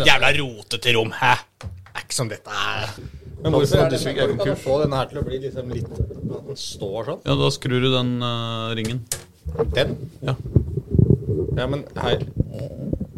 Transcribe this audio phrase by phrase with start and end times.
[0.00, 1.12] et jævla rotete rom.
[1.16, 1.34] Hæ?
[1.60, 2.92] Det er ikke sånn dette er
[3.40, 6.48] Men hvorfor er det kan du få denne her til å bli liksom litt At
[6.48, 7.22] den står sånn?
[7.26, 9.04] Ja, da skrur du den uh, ringen.
[9.74, 9.96] Den?
[10.22, 10.36] Ja.
[11.56, 12.20] Ja, men her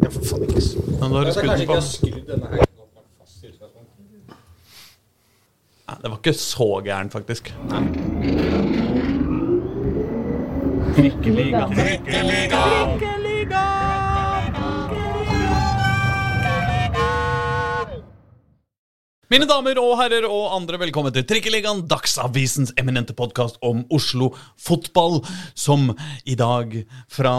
[0.03, 1.81] Ja, for faen ikke så Ja, da har du skrudd den på.
[1.87, 2.65] skrudd denne her
[3.21, 4.37] fast i utgangspunktet.
[5.89, 7.53] Nei, det var ikke så gærent, faktisk.
[19.33, 24.27] Mine damer og herrer og andre, velkommen til Trikkeligaen, Dagsavisens eminente podkast om Oslo
[24.61, 25.23] fotball,
[25.57, 25.87] som
[26.29, 26.75] i dag
[27.09, 27.33] fra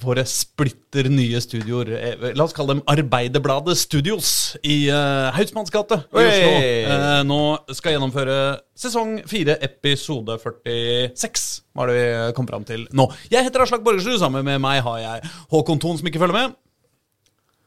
[0.00, 4.30] våre splitter nye studioer eh, La oss kalle dem Arbeiderbladet Studios
[4.64, 6.48] i uh, Haugsmanns gate i Oslo.
[6.88, 7.42] Uh, nå
[7.76, 8.38] skal gjennomføre
[8.80, 12.08] sesong 4, episode 46, var det vi
[12.40, 13.10] kom fram til nå.
[13.28, 16.56] Jeg heter Aslak Borgersrud, sammen med meg har jeg Håkon Thon, som ikke følger med.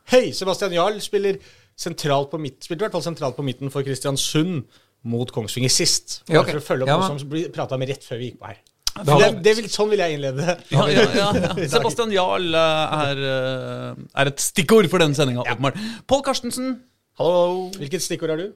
[0.10, 1.38] Hei, Sebastian Jarl spiller
[1.78, 4.66] sentralt på midten, spilte i hvert fall sentralt på midten for Kristiansund
[5.08, 6.22] mot Kongsvinger sist.
[6.26, 6.58] Bare Ja, okay.
[6.58, 8.50] for å følge opp Ja, noe som vi prata med rett før vi gikk på
[8.50, 8.60] her.
[8.98, 10.56] Det, det vil, sånn vil jeg innlede.
[10.74, 11.52] Ja, ja, ja, ja.
[11.76, 15.78] Sebastian Jarl eh, er, eh, er et stikkord for denne sendinga, åpenbart.
[16.10, 16.80] Pål Karstensen.
[17.22, 17.68] Hallo.
[17.78, 18.56] Hvilket stikkord har du?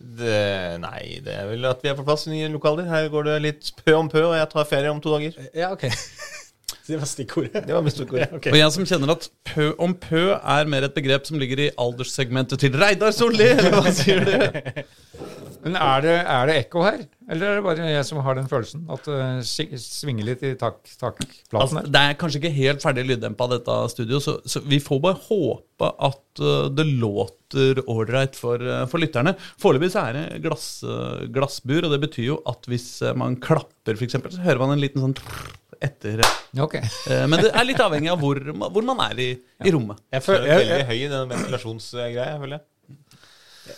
[0.00, 2.86] Det, nei, det er vel at vi er på plass i nye lokaler.
[2.88, 5.36] Her går det litt pø om pø, og jeg tar ferie om to dager.
[5.58, 5.90] Ja, ok.
[6.90, 7.62] Det var stikkordet.
[7.66, 8.26] Det var stikkordet.
[8.30, 8.52] Ja, okay.
[8.52, 11.70] Og jeg som kjenner at pø om pø er mer et begrep som ligger i
[11.80, 14.34] alderssegmentet til Reidar Solli, eller hva sier du?
[15.64, 17.00] Men er det, er det ekko her?
[17.30, 18.86] Eller er det bare jeg som har den følelsen?
[18.90, 21.90] At det uh, svinger litt i tak, takplaten Altså, her?
[21.92, 25.90] det er kanskje ikke helt ferdig lyddempa, dette studioet, så, så vi får bare håpe
[26.08, 29.36] at eh, det låter ålreit for, eh, for lytterne.
[29.60, 33.38] Foreløpig så er det glass, eh, glassbur, og det betyr jo at hvis eh, man
[33.40, 35.16] klapper, f.eks., så hører man en liten sånn
[35.80, 39.30] etter eh, Men det er litt avhengig av hvor, hvor man er i,
[39.64, 40.02] i rommet.
[40.12, 42.66] Jeg føler, er jeg, veldig høy i den ventilasjonsgreia, føler jeg.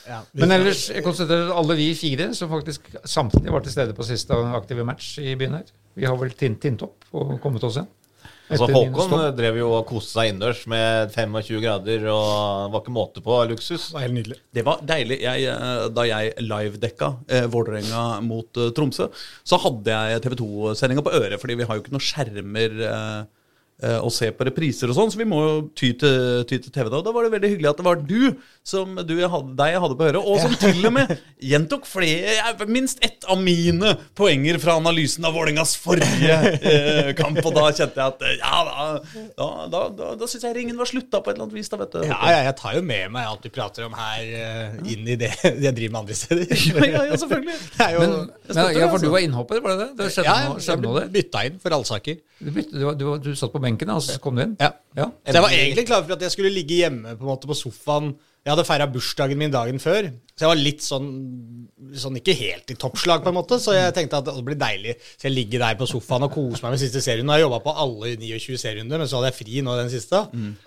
[0.08, 0.20] ja.
[0.42, 4.06] Men ellers, jeg konstaterer at alle vi fire som faktisk samtidig var til stede på
[4.08, 7.78] siste aktive match i byen her, vi har vel tint, tint opp og kommet oss
[7.78, 7.90] igjen.
[8.52, 12.94] Altså, Håkon drev jo og koste seg innendørs med 25 grader, og det var ikke
[12.94, 13.88] måte på luksus.
[13.88, 14.38] det var helt nydelig.
[14.52, 15.18] Det var deilig.
[15.24, 19.08] Jeg, eh, da jeg livedekka eh, Vålerenga mot eh, Tromsø,
[19.44, 23.22] så hadde jeg TV 2-sendinga på øret, fordi vi har jo ikke noen skjermer eh,
[23.82, 26.72] eh, å se på repriser og sånn, så vi må jo ty til, ty til
[26.74, 27.00] TV da.
[27.00, 28.32] Og da var det veldig hyggelig at det var du,
[28.66, 31.12] som du jeg hadde, deg jeg hadde på øret, og som til og med
[31.42, 37.52] gjentok flere, minst ett av mine poenger fra analysen av Vålerengas forrige eh, kamp, og
[37.56, 38.88] da kjente jeg at eh, ja, da,
[39.36, 41.80] da, da, da, da syns jeg ringen var slutta på et eller annet vis, da,
[41.82, 42.00] vet du.
[42.06, 45.18] Ja, ja, jeg tar jo med meg alt du prater om her, eh, inn i
[45.20, 45.32] det
[45.66, 46.52] jeg driver med andre steder.
[46.52, 47.58] Ja, ja, ja, selvfølgelig.
[47.72, 48.12] Det er jo, Men,
[48.52, 49.90] men, ja, for du var innhopper, var det det?
[49.98, 52.18] Det skjedde ja, noe, jeg skjedde noe ble bytta inn for allsaker.
[52.42, 54.56] Du, bytte- du, du, du satt på benken, og så kom du inn?
[54.60, 54.72] Ja.
[54.96, 55.08] Ja.
[55.24, 58.12] Så jeg var egentlig klar for at jeg skulle ligge hjemme på, måte på sofaen.
[58.42, 61.04] Jeg hadde feira bursdagen min dagen før, så jeg var litt sånn,
[61.94, 63.58] sånn ikke helt i toppslag, på en måte.
[63.62, 64.96] Så jeg tenkte at det blir deilig.
[65.14, 67.22] Så jeg ligger der på sofaen og koser meg med siste serien.
[67.28, 69.92] Nå har jeg jobba på alle 29 serierunder, men så hadde jeg fri nå den
[69.92, 70.24] siste.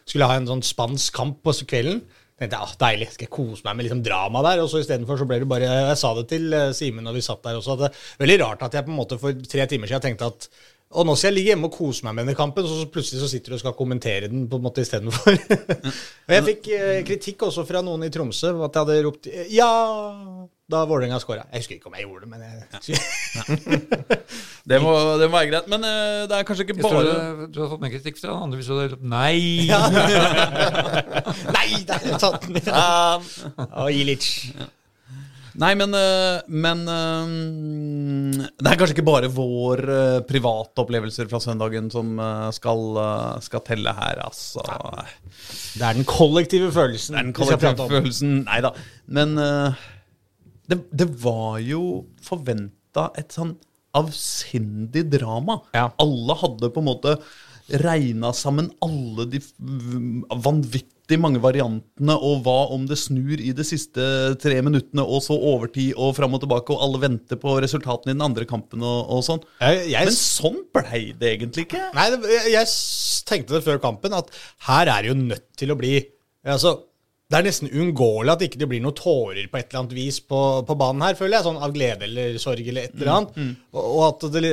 [0.07, 1.99] Skulle ha en sånn spansk kamp på kvelden.
[2.39, 4.63] tenkte jeg, ah, Deilig, skal jeg kose meg med liksom drama der?
[4.63, 7.27] Og så istedenfor så ble det bare Jeg sa det til eh, Simen når vi
[7.27, 9.67] satt der også, at det er veldig rart at jeg på en måte for tre
[9.71, 10.47] timer siden tenkte at
[10.95, 13.21] og nå skal jeg ligge hjemme og kose meg med denne kampen, og så plutselig
[13.21, 15.37] så sitter du og skal kommentere den på en måte istedenfor.
[16.27, 19.49] og jeg fikk eh, kritikk også fra noen i Tromsø at jeg hadde ropt eh,
[19.53, 19.69] ja
[20.65, 21.43] da Vålerenga scora.
[21.51, 22.53] Jeg husker ikke om jeg gjorde det, men jeg
[24.69, 25.67] Det må, det må være greit.
[25.69, 28.17] Men uh, det er kanskje ikke Jeg tror bare du, du har fått mer kritikk
[28.17, 29.69] fra den andre hvis du hadde ropt nei.
[31.57, 32.57] Nei, der tatt den!
[32.65, 33.21] Um,
[33.83, 34.25] Og Ilic.
[35.61, 41.39] Nei, men, eh, men eh, Det er kanskje ikke bare vår eh, private opplevelser fra
[41.43, 42.17] søndagen som
[42.55, 42.99] skal,
[43.45, 44.63] skal telle her, altså.
[45.75, 48.35] Det er den kollektive følelsen Det er den kollektive følelsen.
[48.47, 48.73] Nei da.
[49.05, 49.37] Men
[50.65, 53.55] det, det var jo forventa et sånn
[53.95, 55.61] avsindig drama.
[55.75, 55.87] Ja.
[56.03, 57.15] Alle hadde på en måte
[57.69, 59.39] regna sammen alle de
[60.29, 64.05] vanvittig mange variantene, og hva om det snur i de siste
[64.41, 68.17] tre minuttene, og så overtid og fram og tilbake, og alle venter på resultatene i
[68.17, 69.45] den andre kampen og, og sånn.
[69.61, 71.83] Jeg, jeg, Men sånn blei det egentlig ikke.
[71.97, 72.73] Nei, jeg, jeg
[73.29, 74.33] tenkte det før kampen, at
[74.69, 75.95] her er det jo nødt til å bli
[76.45, 76.77] altså,
[77.25, 80.19] Det er nesten uunngåelig at ikke det blir noen tårer på et eller annet vis
[80.21, 81.45] på, på banen her, føler jeg.
[81.47, 83.39] Sånn av glede eller sorg eller et eller annet.
[83.73, 84.43] Og, og at det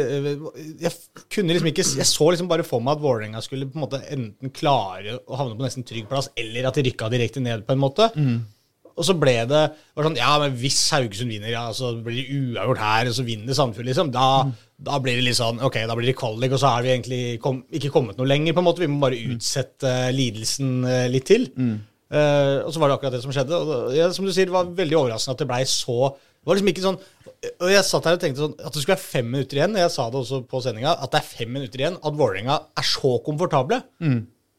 [0.86, 0.92] Jeg
[1.34, 4.00] kunne liksom ikke Jeg så liksom bare for meg at Vålerenga skulle på en måte
[4.08, 7.76] enten klare å havne på nesten trygg plass, eller at de rykka direkte ned, på
[7.76, 8.08] en måte.
[8.92, 9.60] Og så ble det
[9.96, 13.24] var sånn, Ja, men hvis Haugesund vinner, ja, så blir det uavgjort her, og så
[13.28, 14.10] vinner Sandefjord, liksom.
[14.16, 14.26] Da,
[14.88, 17.22] da blir det litt sånn Ok, da blir det kvalik, og så har vi egentlig
[17.44, 18.84] kom, ikke kommet noe lenger, på en måte.
[18.84, 21.50] Vi må bare utsette eh, lidelsen eh, litt til.
[22.12, 23.56] Eh, og så var det akkurat det som skjedde.
[23.56, 26.58] Og det, som du sier, det var veldig overraskende at det blei så Det var
[26.58, 26.96] liksom ikke sånn
[27.62, 29.78] Og jeg satt her og tenkte sånn at det skulle være fem minutter igjen.
[29.78, 31.96] Jeg sa det også på sendinga, at det er fem minutter igjen.
[32.02, 33.80] At Vålerenga er så komfortable.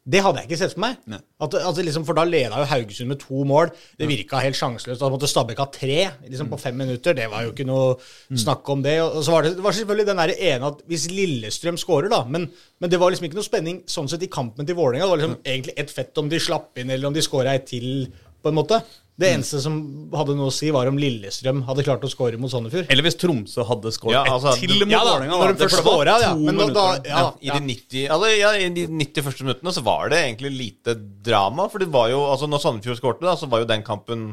[0.03, 0.97] Det hadde jeg ikke sett for meg.
[1.39, 3.69] At, at liksom, for da leda jo Haugesund med to mål.
[3.99, 4.99] Det virka helt sjanseløst.
[4.99, 7.15] Da måtte Stabæk ha tre liksom, på fem minutter.
[7.15, 7.93] Det var jo ikke noe
[8.35, 8.97] snakk om det.
[9.05, 12.23] Og så var det, det var selvfølgelig den der ene at hvis Lillestrøm skårer, da
[12.27, 12.49] men,
[12.83, 15.07] men det var liksom ikke noe spenning sånn sett i kampen til Vålerenga.
[15.07, 17.69] Det var liksom egentlig ett fett om de slapp inn, eller om de skåra et
[17.71, 18.09] til,
[18.43, 18.81] på en måte.
[19.13, 19.75] Det eneste som
[20.17, 22.87] hadde noe å si, var om Lillestrøm hadde klart å score mot Sandefjord.
[22.89, 25.37] Eller hvis Tromsø hadde skåret Ja, altså, til mot Ja Vålerenga.
[25.37, 26.31] når de først det var skåra, ja.
[26.39, 29.83] Men da, da ja, I, de 90, altså, ja, I de 90 første minuttene så
[29.85, 30.95] var det egentlig lite
[31.29, 31.67] drama.
[31.69, 34.25] For det var jo, altså når Sandefjord skårte, da, så var jo den kampen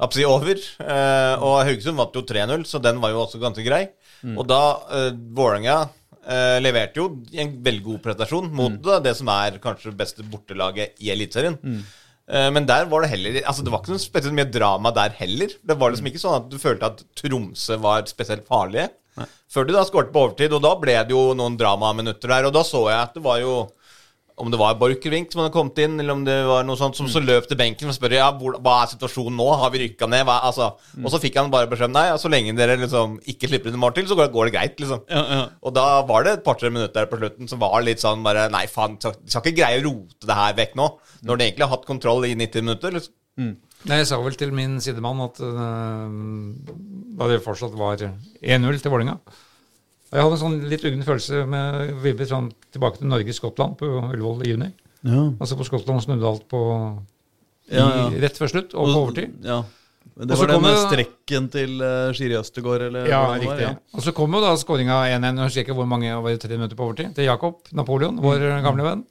[0.00, 0.62] absolutt over.
[0.78, 3.88] Eh, og Haugesund vant jo 3-0, så den var jo også ganske grei.
[4.36, 4.60] Og da
[4.94, 5.80] eh, Vålerenga
[6.22, 10.26] eh, leverte jo en veldig god prestasjon mot da, det som er kanskje det beste
[10.30, 11.58] bortelaget i Eliteserien.
[11.66, 11.96] Eh,
[12.30, 15.50] Men der var det heller Altså det var ikke noe spesielt mye drama der heller.
[15.66, 18.86] Det var liksom ikke sånn at du følte at Tromsø var spesielt farlige.
[19.50, 22.46] Før de da skåret på overtid, og da ble det jo noen dramaminutter der.
[22.46, 23.54] Og da så jeg at det var jo
[24.40, 27.08] Om det var Borchgrevink som hadde kommet inn, eller om det var noe sånt, som
[27.12, 30.08] så løp til benken og spør ja, hvor, hva er situasjonen nå, har vi rykka
[30.08, 30.24] ned?
[30.28, 30.70] Hva, altså,
[31.02, 33.82] Og så fikk han bare beskjed om nei, så lenge dere liksom ikke slipper inn
[33.82, 35.04] Martin, så går, går det greit, liksom.
[35.12, 35.42] Ja, ja.
[35.60, 38.64] Og da var det et par-tre minutter på slutten som var litt sånn bare Nei,
[38.70, 40.88] faen, de skal ikke greie å rote det her vekk nå.
[41.28, 42.96] Når de egentlig har hatt kontroll i 90 minutter.
[42.96, 43.14] Liksom.
[43.88, 46.16] Nei, Jeg sa vel til min sidemann at øh,
[47.20, 49.16] da det fortsatt var 1-0 til Vålerenga
[50.10, 54.40] Jeg hadde en sånn litt uggen følelse med vibber sånn tilbake til Norge-Skottland på Ullevål
[54.46, 54.70] i juni.
[55.06, 55.20] Ja.
[55.40, 56.60] Altså på Skottland snudde alt på
[57.70, 58.08] i, Ja, ja.
[58.24, 59.36] rett før slutt og på overtid.
[59.46, 59.60] Ja.
[60.16, 63.56] Men Det var den kommer- strekken til uh, Skiri Østegård, eller Ja, hva det var,
[63.60, 63.78] riktig.
[63.94, 66.56] Og så kom jo da skåringa 1-1, jeg husker ikke hvor mange, var i tre
[66.56, 69.04] minutter på overtid, til Jakob Napoleon, vår gamle venn.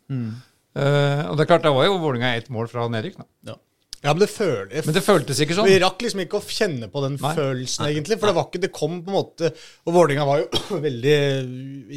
[0.75, 3.15] Eh, og det er klart, da var jo Vålerenga ett mål fra nedrykk.
[3.47, 3.55] Ja.
[3.99, 5.67] Ja, men det føl Men det føltes ikke sånn.
[5.67, 7.33] Vi rakk liksom ikke å kjenne på den Nei.
[7.35, 8.15] følelsen, egentlig.
[8.21, 9.49] For det var ikke, det kom på en måte
[9.83, 11.17] Og Vålerenga var jo veldig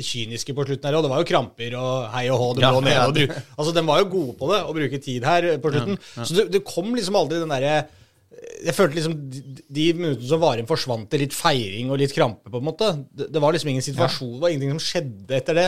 [0.02, 2.48] kyniske på slutten her, og det var jo kramper og hei og hå.
[2.58, 3.06] De Ja, lå nede ja.
[3.06, 5.98] og bru- Altså, de var jo gode på det, å bruke tid her på slutten.
[6.26, 7.76] Så det, det kom liksom aldri den derre
[8.62, 9.40] jeg følte liksom de,
[9.74, 12.88] de minuttene som var igjen, forsvant det litt feiring og litt krampe, på en måte.
[13.10, 15.66] Det, det var liksom ingen situasjon, det var ingenting som skjedde etter det,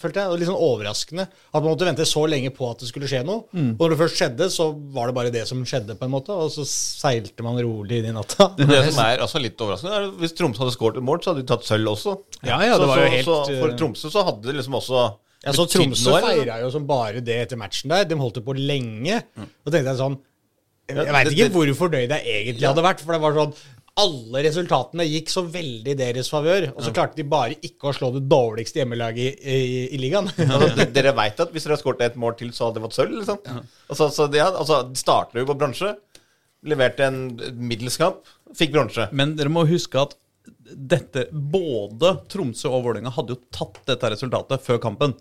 [0.00, 0.30] følte jeg.
[0.30, 3.24] og litt sånn overraskende at man måtte vente så lenge på at det skulle skje
[3.26, 3.46] noe.
[3.74, 6.36] Og når det først skjedde, så var det bare det som skjedde, på en måte.
[6.36, 8.52] Og så seilte man rolig inn i natta.
[8.58, 11.32] Det som er altså litt overraskende, er at hvis Tromsø hadde skåret et mål, så
[11.32, 12.16] hadde de tatt sølv også.
[12.40, 14.78] Ja, ja, det så, var jo helt, så for eh, Tromsø så hadde det liksom
[14.78, 15.04] også
[15.42, 18.06] ja, så Tromsø feira jo som bare det etter matchen der.
[18.06, 19.18] De holdt det på lenge.
[19.36, 20.20] Og tenkte jeg sånn
[20.90, 23.54] Jeg Ja, veit ikke hvor fornøyd jeg egentlig hadde vært, for det var sånn
[24.02, 27.92] alle resultatene gikk så veldig i deres favør, og så klarte de bare ikke å
[27.92, 30.30] slå det dårligste hjemmelaget i, i, i ligaen.
[30.46, 32.96] Altså, dere veit at hvis dere hadde skåret et mål til, så hadde det fått
[32.96, 33.18] sølv?
[33.18, 33.42] Liksom.
[33.92, 35.92] Altså, så de, altså, de starter jo på bronse.
[36.72, 37.20] Leverte en
[37.68, 38.24] middels kamp,
[38.56, 39.10] fikk bronse.
[39.12, 40.16] Men dere må huske at
[40.72, 45.12] dette, både Tromsø og Vålerenga hadde jo tatt dette resultatet før kampen.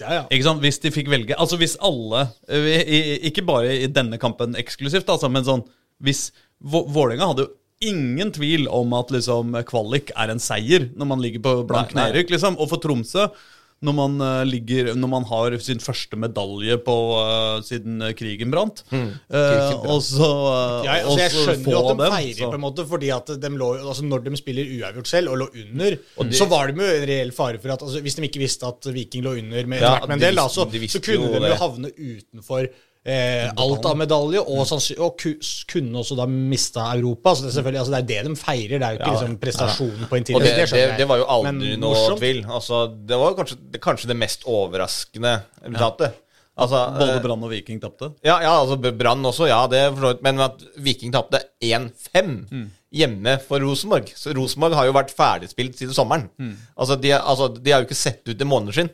[0.00, 0.52] Ja, ja.
[0.62, 5.26] Hvis de fikk velge Altså hvis alle eh, Ikke bare i denne kampen eksklusivt, altså,
[5.32, 5.64] men sånn
[6.02, 6.28] Hvis
[6.62, 7.54] Vå- Vålerenga hadde jo
[7.90, 12.32] ingen tvil om at liksom kvalik er en seier når man ligger på blank nedrykk,
[12.34, 12.56] liksom.
[12.58, 13.28] Og for Tromsø
[13.86, 18.80] når man, eh, ligger, når man har sin første medalje på uh, siden krigen brant.
[18.90, 22.58] Eh, og så uh, Ja, altså, jeg og skjønner jo at de feirer, så- på
[22.58, 25.98] en måte, fordi at de lå, altså når de spiller uavgjort selv, og lå under,
[26.34, 28.90] så var det jo en reell fare for at altså, Hvis de ikke visste at
[28.94, 31.38] Viking lå under med, Ja, med en del, da, så, de så kunne jo de
[31.38, 31.58] jo det.
[31.62, 32.66] havne utenfor
[33.08, 34.72] eh, alt av medalje, og,
[35.04, 35.26] og
[35.72, 37.34] kunne også da mista Europa.
[37.34, 39.36] Så det, selvfølgelig, altså, det er det de feirer, det er jo ikke Ja, liksom,
[39.42, 42.22] prestasjonen på en Og det, det, det var jo aldri Men noe morsomt.
[42.22, 42.40] tvil.
[42.46, 46.24] Altså, det var kanskje kanskje det mest overraskende resultatet.
[46.58, 48.10] Altså, Både eh, Brann og Viking tapte.
[48.26, 49.84] Ja, ja altså Brann også, ja, det.
[50.26, 52.34] Men at Viking tapte 1-5
[52.98, 54.10] hjemme for Rosenborg.
[54.16, 56.26] Så Rosenborg har jo vært ferdigspilt siden sommeren.
[56.74, 58.90] Altså, de, altså, de har jo ikke sett ut i måneder sin.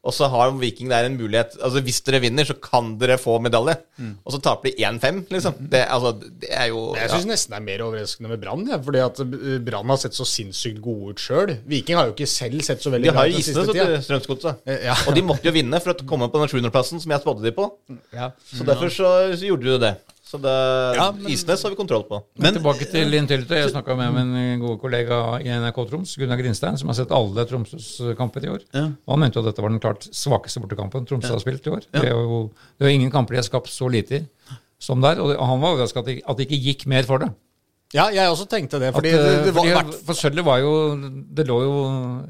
[0.00, 3.34] Og så har Viking der en mulighet Altså Hvis dere vinner, så kan dere få
[3.42, 3.76] medalje.
[4.24, 5.58] Og så taper de 1-5, liksom.
[5.72, 7.20] Det, altså, det er jo Jeg ja.
[7.28, 8.64] nesten det er mer overraskende med Brann.
[8.70, 11.52] Ja, fordi at eh, Brann har sett så sinnssykt gode ut sjøl.
[11.68, 13.72] Viking har jo ikke selv sett så veldig bra ut jo siste tida.
[13.74, 14.62] De har jo til Strømsgodset.
[14.64, 14.96] Eh, ja.
[15.04, 17.54] Og de måtte jo vinne for å komme på den 700-plassen som jeg spådde de
[17.56, 17.68] på.
[18.16, 18.32] Ja.
[18.48, 19.94] Så derfor så, så gjorde de det.
[20.30, 20.50] Så det,
[20.96, 22.20] Ja, men- Isnes har vi kontroll på.
[22.38, 23.50] Men tilbake til Intility.
[23.56, 27.44] Jeg snakka med min gode kollega i NRK Troms, Gunnar Grinstein, som har sett alle
[27.50, 28.60] Tromsøs kamper i år.
[28.72, 28.84] Ja.
[29.06, 31.70] Og han mente jo at dette var den klart svakeste bortekampen Tromsø har spilt i
[31.74, 31.82] år.
[31.90, 34.26] Det er jo det er jo ingen kamper de har skapt så lite i
[34.78, 35.18] som der.
[35.20, 37.32] Og det, og han var overraska at, at det ikke gikk mer for det.
[37.90, 38.92] Ja, jeg også tenkte det.
[38.94, 40.72] Fordi At, det, eh, det var, fordi, for sølvet var jo
[41.34, 41.72] Det lå jo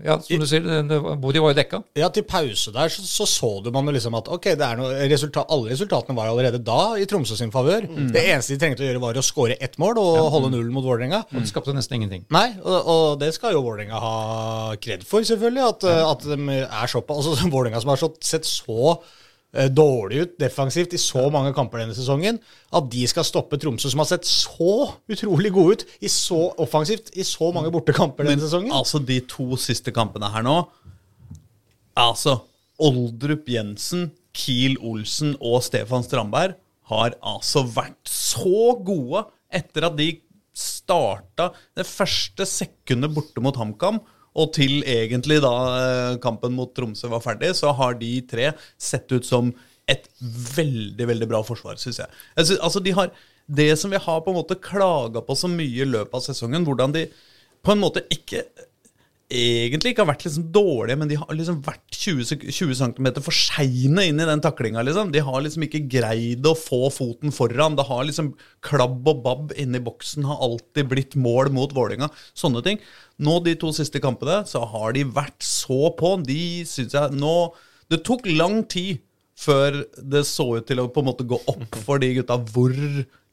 [0.07, 1.83] Ja, som du sier, bordet det, var- jo dekka.
[1.97, 4.81] ja, til pause der så så, så du man jo liksom at ok, det er
[5.11, 7.87] resultat, alle resultatene var allerede da i Tromsø sin favør.
[8.13, 10.85] Det eneste de trengte å gjøre, var å skåre ett mål og holde nullen mot
[10.85, 11.25] Vålerenga.
[11.35, 12.25] Og det skapte nesten ingenting.
[12.31, 15.69] Nei, og, og det skal jo Vålerenga ha kred for, selvfølgelig.
[15.69, 16.11] At, ja.
[16.11, 18.97] at de er såpass altså, Vålerenga som har sett så
[19.51, 22.39] dårlig ut defensivt i så mange kamper denne sesongen,
[22.71, 27.11] at de skal stoppe Tromsø, som har sett så utrolig gode ut i så offensivt
[27.19, 28.71] i så mange bortekamper denne sesongen.
[28.75, 30.63] Altså, de to siste kampene her nå
[31.99, 32.37] Altså,
[32.81, 36.55] Oldrup Jensen, Kiel Olsen og Stefan Strandberg
[36.91, 40.13] har altså vært så gode etter at de
[40.57, 44.01] starta det første sekundet borte mot HamKam,
[44.39, 49.11] og til egentlig da eh, kampen mot Tromsø var ferdig, så har de tre sett
[49.11, 49.51] ut som
[49.91, 52.13] et veldig, veldig bra forsvar, syns jeg.
[52.37, 53.11] altså, de har
[53.51, 56.63] Det som vi har på en måte klaga på så mye i løpet av sesongen,
[56.63, 57.09] hvordan de
[57.65, 58.45] på en måte ikke
[59.31, 63.09] egentlig ikke har vært liksom dårlige, men de har liksom vært 20, sek- 20 cm
[63.23, 64.83] for seine inn i den taklinga.
[64.87, 65.13] Liksom.
[65.15, 67.77] De har liksom ikke greid å få foten foran.
[67.79, 68.33] Det har liksom
[68.67, 72.11] klabb og babb inni boksen har alltid blitt mål mot Vålinga.
[72.35, 72.81] Sånne ting.
[73.23, 76.17] Nå de to siste kampene så har de vært så på.
[76.27, 77.37] De syns jeg nå
[77.91, 79.01] Det tok lang tid
[79.41, 79.81] før
[80.13, 82.75] det så ut til å på en måte gå opp for de gutta hvor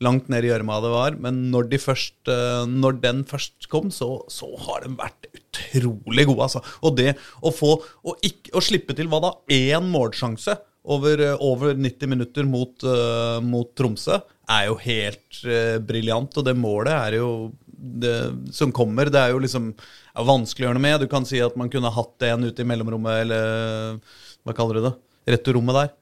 [0.03, 1.17] langt ned i gjørma det var.
[1.23, 6.27] Men når, de først, eh, når den først kom, så, så har de vært utrolig
[6.29, 6.47] gode.
[6.47, 6.63] Altså.
[6.85, 9.33] Og det å få å, ikke, å slippe til hva da?
[9.53, 15.77] Én målsjanse over, eh, over 90 minutter mot, uh, mot Tromsø er jo helt uh,
[15.83, 16.37] briljant.
[16.39, 17.31] Og det målet er jo
[17.77, 18.15] det
[18.55, 21.03] som kommer, det er jo liksom er vanskelig å gjøre noe med.
[21.03, 23.99] Du kan si at man kunne hatt en ute i mellomrommet, eller
[24.47, 24.95] hva kaller du det?
[25.27, 25.93] Returrommet der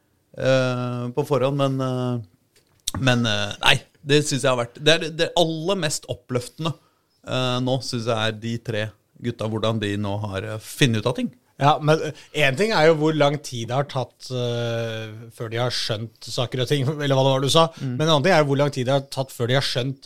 [0.45, 2.23] eh, på forhånd, men eh,
[3.01, 6.75] Men eh, nei, det syns jeg har vært Det er det aller mest oppløftende
[7.25, 8.81] nå, syns jeg er de tre
[9.25, 11.31] gutta, hvordan de nå har funnet ut av ting.
[11.57, 12.03] Ja, men
[12.37, 16.27] én ting er jo hvor lang tid det har tatt uh, før de har skjønt
[16.29, 17.63] saker og ting, eller hva det var du sa.
[17.81, 19.65] Men en annen ting er jo hvor lang tid det har tatt før de har
[19.65, 20.05] skjønt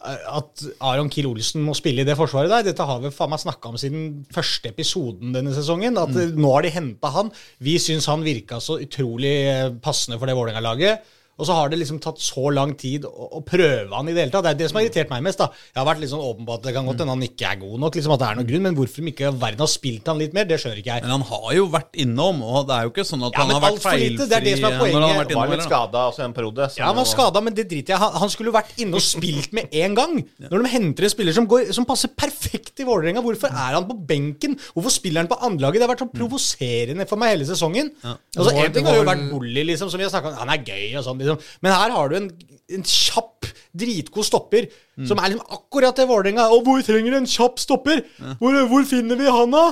[0.00, 2.64] at Aron Kiel Olsen må spille i det forsvaret der.
[2.70, 5.98] Dette har vi faen meg snakka om siden første episoden denne sesongen.
[6.00, 6.38] At mm.
[6.40, 7.32] nå har de henta han.
[7.60, 11.04] Vi syns han virka så utrolig eh, passende for det Vålerenga-laget.
[11.40, 14.26] Og så har det liksom tatt så lang tid å, å prøve han i det
[14.26, 14.44] hele tatt.
[14.46, 15.40] Det er det som har irritert meg mest.
[15.40, 15.48] da.
[15.72, 17.60] Jeg har vært litt sånn åpen på at det kan godt hende han ikke er
[17.62, 17.96] god nok.
[17.98, 20.36] liksom at det er noen grunn, Men hvorfor de ikke verden har spilt han litt
[20.36, 21.04] mer, det skjønner ikke jeg.
[21.06, 23.54] Men han har jo vært innom, og det er jo ikke sånn at Ja, han
[23.56, 25.00] har vært alt for lite, feilfri det er det som er poenget.
[25.00, 26.68] han har vært Var litt skada også en periode.
[26.76, 28.02] Ja, han var skada, men det driter jeg i.
[28.04, 30.14] Han, han skulle vært inne og spilt med en gang.
[30.50, 33.88] Når de henter en spiller som, går, som passer perfekt i Vålerenga, hvorfor er han
[33.88, 34.58] på benken?
[34.76, 35.80] Hvorfor spiller han på andrelaget?
[35.80, 37.90] Det har vært så provoserende for meg hele sesongen.
[38.04, 40.38] Altså, En ting har jo vært Bolly, liksom, som vi har snakka om.
[40.44, 41.58] Han er gøy og sånn, liksom.
[41.64, 42.30] Men her har du en,
[42.76, 43.48] en kjapp,
[43.80, 44.66] dritgod stopper
[45.06, 46.48] som er liksom akkurat det Vålerenga.
[46.52, 48.02] Og hvor trenger du en kjapp stopper?
[48.42, 49.68] Hvor, hvor finner vi han, da?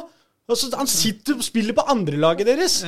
[0.48, 2.78] Altså, han sitter og spiller på andrelaget deres.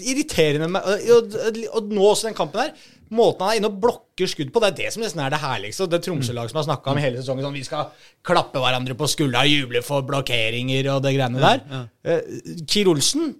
[0.00, 0.86] Irriterende meg.
[1.12, 2.70] Og, og, og nå også den kampen her.
[3.14, 5.38] Måten han er inne og blokker skudd på, det er det som nesten er det
[5.42, 5.86] herligste.
[5.92, 7.90] Det Tromsø-laget som har snakka om hele sesongen, sånn vi skal
[8.26, 11.62] klappe hverandre på skuldra og juble for blokkeringer og det greiene der.
[12.06, 12.20] Eh,
[12.66, 13.34] Kiel Olsen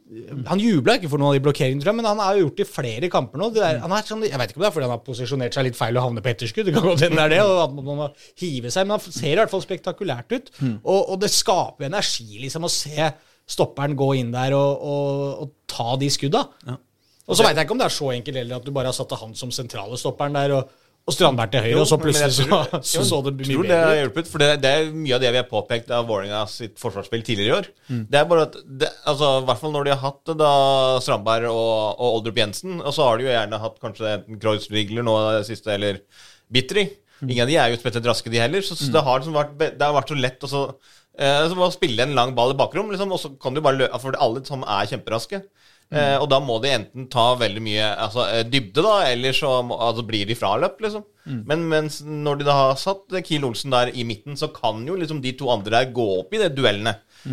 [0.46, 2.60] han jubla ikke for noen av de blokkeringene, tror jeg, men han har jo gjort
[2.60, 3.50] det i flere kamper nå.
[3.56, 5.66] Der, han er sånn, jeg vet ikke om det er fordi han har posisjonert seg
[5.70, 7.76] litt feil og havner på etterskudd, det kan godt hende det er det, og at
[7.80, 8.08] man må
[8.42, 10.52] hive seg, men han ser i hvert fall spektakulært ut.
[10.84, 13.10] Og, og det skaper energi liksom å se
[13.46, 16.40] stopperen gå inn der og, og, og ta de skudda.
[17.26, 18.96] Og så veit jeg ikke om det er så enkelt heller at du bare har
[18.96, 20.68] satt han som sentrale stopperen der, og,
[21.06, 23.66] og Strandberg til høyre, Jo, og så plutselig så, tror- så, så det mye tror
[23.70, 26.40] det har hjulpet, for det, det er mye av det vi har påpekt av Vålerenga
[26.50, 27.68] sitt forsvarsspill tidligere i år.
[28.10, 30.52] Det er bare at det, altså, I hvert fall når de har hatt da
[31.06, 35.06] Strandberg og, og Oldrup Jensen, og så har de jo gjerne hatt kanskje enten Kreuzrigler
[35.06, 36.00] nå det siste, eller
[36.52, 36.86] Bitteri.
[37.26, 38.62] Ingen av de er jo spesielt raske, de heller.
[38.66, 40.64] Så, så det, har liksom vært, det har vært så lett å så,
[41.18, 43.78] eh, så bare spille en lang ball i bakrom, liksom, og så kan du bare
[43.80, 45.40] løpe For alle som er kjemperaske.
[45.94, 49.52] Eh, og da må de enten ta veldig mye altså, eh, dybde, da, eller så
[49.62, 51.04] må, altså, blir de fraløp, liksom.
[51.46, 54.94] Men mens når de da har satt Kiel Olsen der i midten, så kan jo
[54.98, 56.92] liksom de to andre der gå opp i de duellene.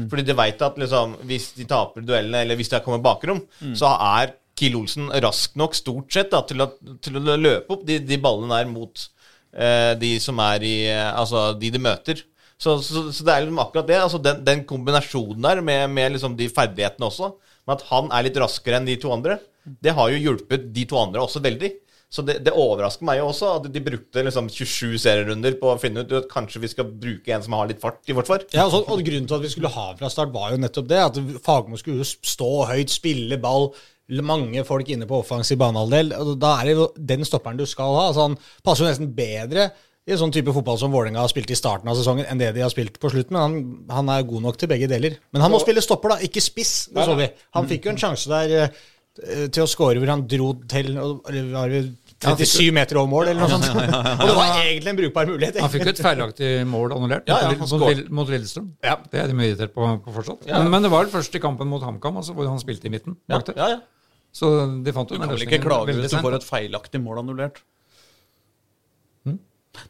[0.09, 3.43] Fordi de veit at liksom, hvis de taper duellene, eller hvis de kommer bakrom,
[3.77, 6.69] så er Kiel Olsen rask nok stort sett da, til, å,
[7.01, 9.07] til å løpe opp de, de ballene der mot
[9.53, 12.21] eh, de som er i eh, Altså de de møter.
[12.57, 13.97] Så, så, så det er liksom akkurat det.
[13.99, 17.33] Altså den, den kombinasjonen der med, med liksom de ferdighetene også,
[17.67, 20.85] med at han er litt raskere enn de to andre, det har jo hjulpet de
[20.89, 21.71] to andre også veldig.
[22.13, 25.79] Så det, det overrasker meg jo også at de brukte liksom 27 serierunder på å
[25.81, 28.43] finne ut at kanskje vi skal bruke en som har litt fart i vårt far.
[28.53, 30.99] Ja, altså, og Grunnen til at vi skulle ha fra start, var jo nettopp det.
[31.07, 33.71] At Fagermo skulle jo stå høyt, spille ball.
[34.21, 36.13] Mange folk inne på offensiv banehalvdel.
[36.19, 38.05] og Da er det jo den stopperen du skal ha.
[38.11, 39.71] Altså, han passer jo nesten bedre
[40.03, 42.49] i en sånn type fotball som Vålerenga har spilt i starten av sesongen, enn det
[42.55, 43.37] de har spilt på slutten.
[43.37, 45.15] Men han, han er god nok til begge deler.
[45.31, 46.73] Men han må spille stopper, da, ikke spiss.
[46.91, 47.29] Det så vi.
[47.55, 51.47] Han fikk jo en sjanse der eh, til å score hvor han dro til eller
[51.53, 51.85] var det
[52.23, 53.65] 37 meter over mål, eller noe sånt.
[54.21, 55.59] Og det var egentlig en brukbar mulighet.
[55.63, 58.69] Han fikk jo et feilaktig mål annullert Ja, ja, mot, mot, Lillestrøm.
[58.83, 58.97] Ja.
[59.11, 60.47] Det er de mye irritert på, på fortsatt.
[60.51, 63.19] Men, men det var den første kampen mot HamKam, altså, hvor han spilte i midten.
[63.31, 63.79] Ja, bak ja.
[64.33, 64.49] Så
[64.83, 67.61] de fant Du kan vel ikke klage hvis du får et feilaktig mål annullert?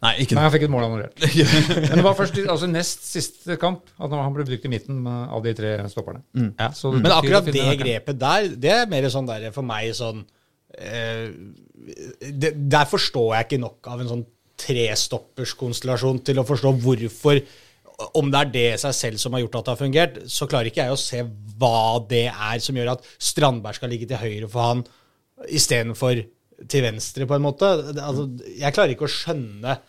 [0.03, 1.25] Nei, ikke Nei, han fikk et mål annullert.
[1.83, 5.43] Men det var først altså nest siste kamp at han ble brukt i midten av
[5.43, 6.23] de tre stopperne.
[6.59, 9.91] Ja, så det Men akkurat det grepet der, det er mer sånn der for meg
[9.97, 10.23] sånn
[10.79, 11.27] eh,
[12.23, 14.25] det, Der forstår jeg ikke nok av en sånn
[14.63, 17.41] trestopperskonstellasjon til å forstå hvorfor
[18.19, 20.71] Om det er det seg selv som har gjort at det har fungert, så klarer
[20.71, 21.23] ikke jeg å se
[21.59, 24.87] hva det er som gjør at Strandberg skal ligge til høyre for han
[25.51, 26.23] istedenfor
[26.69, 27.71] til venstre, på en måte.
[27.93, 28.27] Altså,
[28.59, 29.79] jeg klarer ikke å skjønne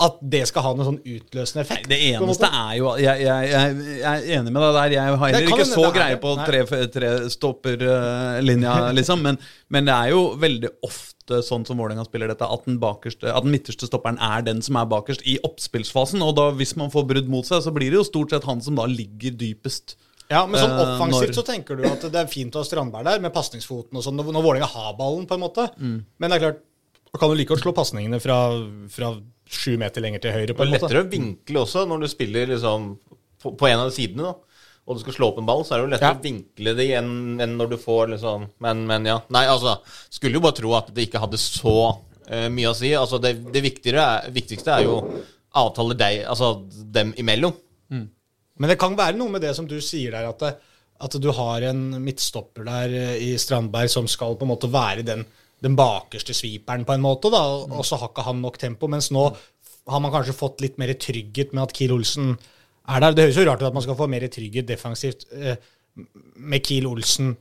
[0.00, 1.88] at det skal ha noen sånn utløsende effekt.
[1.90, 4.94] Det eneste er jo Jeg, jeg, jeg, jeg er enig med deg der.
[4.96, 6.86] Jeg har heller ikke så greie på på Nei.
[6.94, 9.18] trestopperlinja, liksom.
[9.26, 9.38] Men,
[9.72, 13.44] men det er jo veldig ofte sånn som Vålerenga spiller dette, at den, bakerste, at
[13.46, 16.20] den midterste stopperen er den som er bakerst i oppspillsfasen.
[16.24, 18.62] Og da, hvis man får brudd mot seg, så blir det jo stort sett han
[18.64, 19.96] som da ligger dypest.
[20.30, 22.64] Ja, men sånn Eh, offensivt når- så tenker du at det er fint å ha
[22.64, 25.68] Strandberg der, med pasningsfoten og sånn, når Vålerenga har ballen, på en måte.
[25.78, 26.04] Mm.
[26.18, 26.60] Men det er klart,
[27.12, 28.38] da kan du like godt slå pasningene fra,
[28.90, 29.12] fra
[29.48, 30.88] sju meter lenger til høyre, på en måte.
[30.88, 32.98] lettere å vinkle også når du spiller liksom
[33.42, 34.22] på, på en av sidene.
[34.22, 34.34] da
[34.88, 36.18] Og du skal slå opp en ball, så er det jo lettere Ja.
[36.18, 39.20] å vinkle det enn, enn når du får liksom Men, men ja.
[39.30, 39.80] Nei, altså.
[40.10, 41.98] Skulle jo bare tro at det ikke hadde så
[42.30, 42.90] uh, mye å si.
[42.94, 43.62] Altså, det, det
[43.94, 45.22] er, viktigste er jo
[45.54, 47.54] avtaler deg, altså dem imellom.
[48.56, 50.52] Men det kan være noe med det som du sier der, at, det,
[51.04, 55.04] at du har en midtstopper der eh, i Strandberg som skal på en måte være
[55.06, 55.24] den,
[55.64, 58.90] den bakerste sviperen, på en måte, da, og, så har ikke han nok tempo.
[58.92, 59.28] Mens nå
[59.86, 63.14] har man kanskje fått litt mer trygghet med at Kiel Olsen er der.
[63.14, 65.58] Det høres jo rart ut at man skal få mer trygghet defensivt eh,
[66.36, 67.36] med Kiel Olsen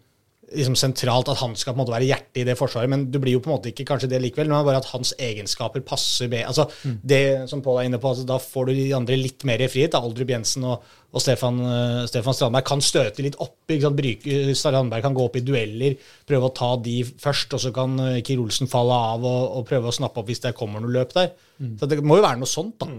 [0.54, 3.18] liksom sentralt, at han skal på en måte være hjertet i det forsvaret, men du
[3.22, 4.50] blir jo på en måte ikke kanskje det likevel.
[4.50, 6.52] Nå er det bare at hans egenskaper passer bedre.
[6.52, 6.68] Altså,
[7.04, 9.68] Det som Pål er inne på, altså, da får du de andre litt mer i
[9.72, 9.92] frihet.
[9.92, 10.84] da, Aldrup Jensen og,
[11.16, 13.58] og Stefan, uh, Stefan Strandberg kan støte litt opp.
[13.68, 17.66] ikke sant, Bryke, Strandberg kan gå opp i dueller, prøve å ta de først, og
[17.66, 20.56] så kan uh, Kir Olsen falle av og, og prøve å snappe opp hvis det
[20.58, 21.34] kommer noe løp der.
[21.80, 22.92] Så det må jo være noe sånt, da.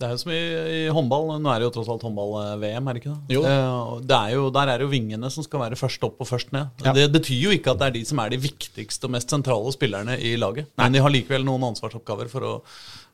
[0.00, 1.34] Det er jo som i, i håndball.
[1.44, 3.34] Nå er det jo tross alt håndball-VM, er det ikke det?
[3.36, 3.42] Jo.
[3.44, 6.30] Eh, det er jo, der er det jo vingene som skal være først opp og
[6.30, 6.70] først ned.
[6.86, 6.94] Ja.
[6.96, 9.74] Det betyr jo ikke at det er de som er de viktigste og mest sentrale
[9.76, 10.70] spillerne i laget.
[10.80, 12.54] Men de har likevel noen ansvarsoppgaver for å,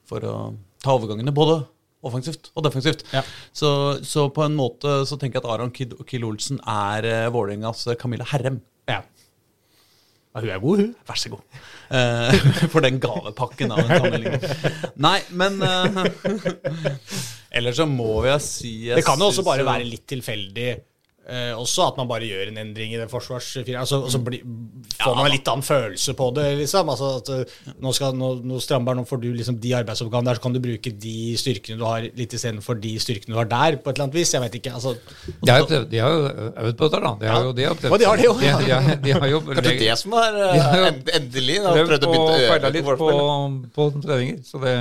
[0.06, 0.36] for å
[0.84, 1.64] ta overgangene, både
[2.06, 3.02] offensivt og defensivt.
[3.10, 3.24] Ja.
[3.50, 3.68] Så,
[4.06, 7.82] så på en måte så tenker jeg at Aron Kid Kiel Olsen er uh, Vålerengas
[7.98, 8.60] Camilla Herrem.
[10.36, 10.42] Ja.
[10.42, 10.90] hun er god, hun.
[11.08, 11.60] Vær så god.
[11.86, 14.42] Uh, for den gavepakken av en sammenligning.
[15.00, 16.02] Nei, men uh,
[17.56, 20.70] Ellers så må jeg si jeg Det kan jo også bare være litt tilfeldig
[21.28, 23.80] eh, også, at man bare gjør en endring i den forsvarsfirmaet.
[23.82, 24.38] Altså, og så bli,
[25.00, 26.88] får man en litt annen følelse på det, liksom.
[26.92, 30.38] Altså, at, eh, nå, skal, nå, nå Strandberg, nå får du liksom de arbeidsoppgavene der,
[30.38, 33.78] så kan du bruke de styrkene du har, litt istedenfor de styrkene du har der,
[33.82, 34.32] på et eller annet vis.
[34.36, 34.74] Jeg vet ikke.
[34.78, 34.94] Altså,
[35.42, 36.30] De har jo prøvd- de har jo
[36.66, 37.14] øvd på dette, da.
[37.24, 37.98] De har jo, de har prøvd.
[37.98, 38.36] De har det jo.
[38.40, 41.74] De, de, de har jo Kanskje det som er De har jo end- endelig da,
[41.76, 43.10] prøvd prøvd å bytte øve litt på på,
[43.76, 44.40] på treninger.
[44.46, 44.72] Så det,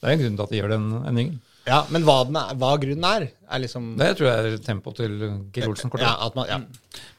[0.00, 1.40] det er en grunn til at de gjør den endringen.
[1.64, 4.98] Ja, men hva, den er, hva grunnen er, er liksom Det tror jeg er tempoet
[5.00, 5.14] til
[5.54, 5.92] Geir Olsen.
[5.92, 6.58] kort ja, man, ja.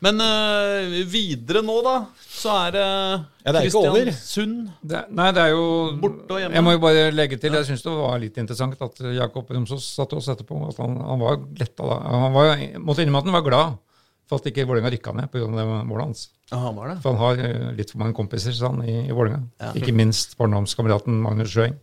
[0.05, 3.61] Men uh, videre nå, da, så er det Ja, det er.
[3.65, 4.59] Kristiansund.
[4.85, 5.65] Det, nei, det er jo
[6.01, 6.57] Borte og hjemme.
[6.59, 9.87] Jeg må jo bare legge til, jeg syns det var litt interessant at Jakob Romsås
[9.97, 10.61] satte oss etterpå.
[10.69, 11.97] At han, han var letta da.
[12.25, 12.53] Han var,
[12.85, 13.81] måtte innrømme at han var glad
[14.29, 15.47] for at ikke Vålerenga rykka ned pga.
[15.85, 16.27] målet hans.
[16.51, 16.99] Aha, han var det.
[17.03, 19.45] For han har eh, litt for mange kompiser sa han, i, i Vålerenga.
[19.61, 19.73] Ja.
[19.77, 21.77] Ikke minst barndomskameraten Magnus Sjøeng.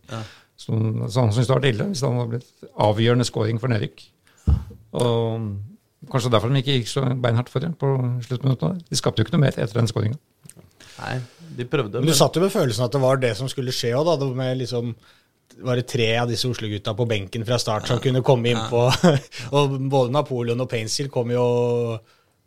[0.67, 1.09] Ja.
[1.09, 4.03] Så, han syntes det var ille hvis han hadde blitt avgjørende scoring for nedrykk.
[5.03, 5.53] Og
[6.11, 7.89] Kanskje derfor de ikke gikk så beinhardt for det på
[8.25, 8.81] sluttminuttene.
[8.89, 10.17] De skapte jo ikke noe mer etter den skåringa.
[10.97, 11.13] Nei,
[11.57, 12.01] de prøvde.
[12.01, 14.17] Men du satt jo med følelsen at det var det som skulle skje òg, da.
[14.19, 14.91] Det var med liksom
[15.63, 18.83] var det tre av disse Oslo-gutta på benken fra start som kunne komme innpå.
[19.55, 21.45] og både Napoleon og Painsil kom jo,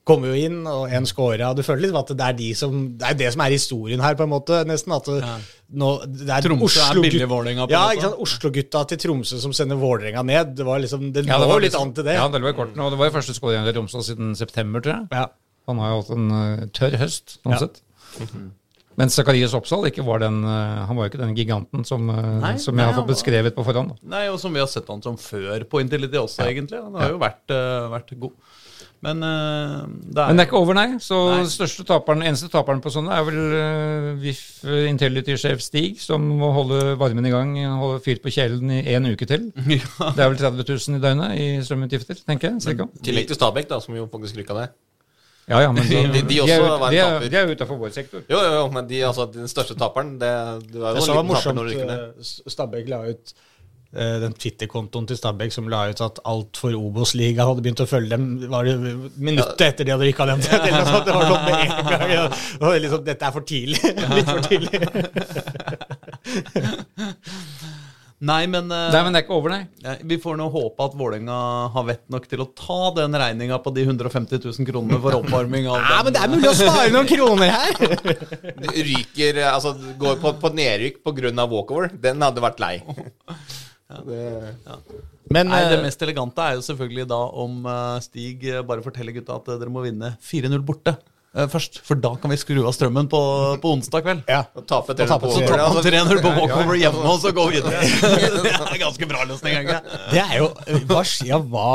[0.06, 1.48] kom jo inn, og én scora.
[1.58, 4.14] Du føler liksom at det er, de som, det er det som er historien her,
[4.14, 4.92] på en måte, nesten.
[4.94, 5.36] At det, Ja.
[5.82, 7.96] nå, det er Tromsø Oslo, er billig Vålerenga, på en Ja, måte.
[7.96, 8.20] ikke sant.
[8.26, 10.54] Oslo-gutta til Tromsø som sender Vålerenga ned.
[10.56, 12.14] Det var liksom, det Ja, det var litt liksom- an til det.
[12.14, 12.82] Ja, det var i kortene.
[12.86, 15.08] Og det var jo første skåringen til Tromsø siden september, tror jeg.
[15.10, 15.26] Ja.
[15.66, 17.58] Han har jo hatt en uh, tørr høst, sånn Ja.
[17.58, 17.82] sett.
[18.96, 22.14] Men Zakarias Oppsal ikke var den, eh, han var jo ikke den giganten som, eh,
[22.40, 23.98] Nei, som nei, jeg har fått beskrevet på forhånd.
[24.08, 26.80] Nei, og som vi har sett han som før på Intility også, egentlig.
[26.82, 27.44] Han har jo vært,
[27.92, 28.32] vært god.
[29.04, 30.86] Men uh, det er Men det er ikke over, nei.
[31.04, 31.42] Så Nei.
[31.52, 34.40] største taperen, eneste taperen på sånne er vel uh, VIF
[34.88, 39.28] Intelligity-sjef Stig, som må holde varmen i gang, holde fyr på kjelen i en uke
[39.28, 39.50] til.
[39.76, 40.10] ja.
[40.16, 42.62] Det er vel 30 000 i døgnet i strømutgifter, tenker jeg.
[42.70, 42.88] Cirka.
[42.96, 44.74] I tillegg til Stabæk, da, som jo faktisk rykka ned.
[45.46, 47.28] Ja, ja, men De- de- de også er, var en er, taper.
[47.30, 48.24] de er utafor vår sektor.
[48.32, 50.30] Jo, jo, jo, men de, altså, den største taperen Det,
[50.72, 52.08] det var jo det en liten taper når de rykker ned.
[52.18, 53.55] eh, Stabæk la ut eh,
[53.94, 58.10] den Twitter-kontoen til Stabæk som la ut at alt for Obos-liga hadde begynt å følge
[58.16, 58.74] dem var det
[59.16, 60.58] minuttet etter de hadde rykka dem til.
[60.58, 61.00] eller noe.
[61.06, 62.10] Det var sånn med en gang.
[62.12, 62.24] ja.
[62.60, 63.80] Det liksom, Dette er for tidlig.
[64.16, 64.78] Litt for tidlig.
[68.26, 69.96] Nei, men, eh, Nei, men det er ikke over, nei.
[70.08, 71.34] Vi får nå håpe at Vålerenga
[71.74, 75.68] har vett nok til å ta den regninga på de 150 000 kronene for oppvarming
[75.68, 76.06] av nei, den.
[76.06, 77.76] men det er mulig å spare noen kroner her!
[78.72, 81.44] Ryker eh, Altså, går på, på nedrykk pga.
[81.44, 81.92] walkover.
[81.92, 82.74] Den hadde vært lei.
[83.86, 84.22] Det,
[85.30, 88.82] Men Nei, Det eh, mest elegante er jo selvfølgelig da om eh, Stig eh, bare
[88.82, 90.96] forteller gutta at dere må vinne 4-0 borte
[91.36, 91.82] først.
[91.84, 93.20] For da kan vi skru av strømmen på,
[93.60, 94.22] på onsdag kveld.
[94.24, 94.40] ja.
[94.56, 97.82] Og tape Så over, tar altså, 3-0 på walkover hjemme og så gå videre.
[98.46, 100.00] Det er ganske bra løsning, egentlig.
[100.14, 100.48] Det er jo
[100.88, 101.66] Hva skjer hva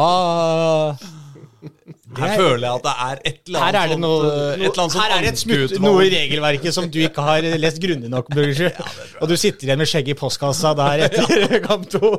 [2.17, 4.79] Her føler jeg at det er et eller annet Her er det noe, sånt, et
[4.81, 8.09] annet her er det et smutt, noe i regelverket som du ikke har lest grundig
[8.11, 8.73] nok, Burger.
[9.21, 12.11] og du sitter igjen med skjegget i postkassa der etter kamp to.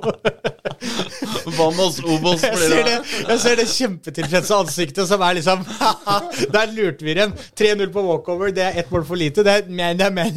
[1.59, 2.43] Vamos, Obos?
[2.47, 2.97] Jeg ser det,
[3.29, 5.67] jeg ser det kjempetilfredse ansiktet som er liksom
[6.55, 7.35] Der lurte vi dem.
[7.59, 9.45] 3-0 på walkover, det er ett mål for lite.
[9.47, 10.33] Det er men, det er men.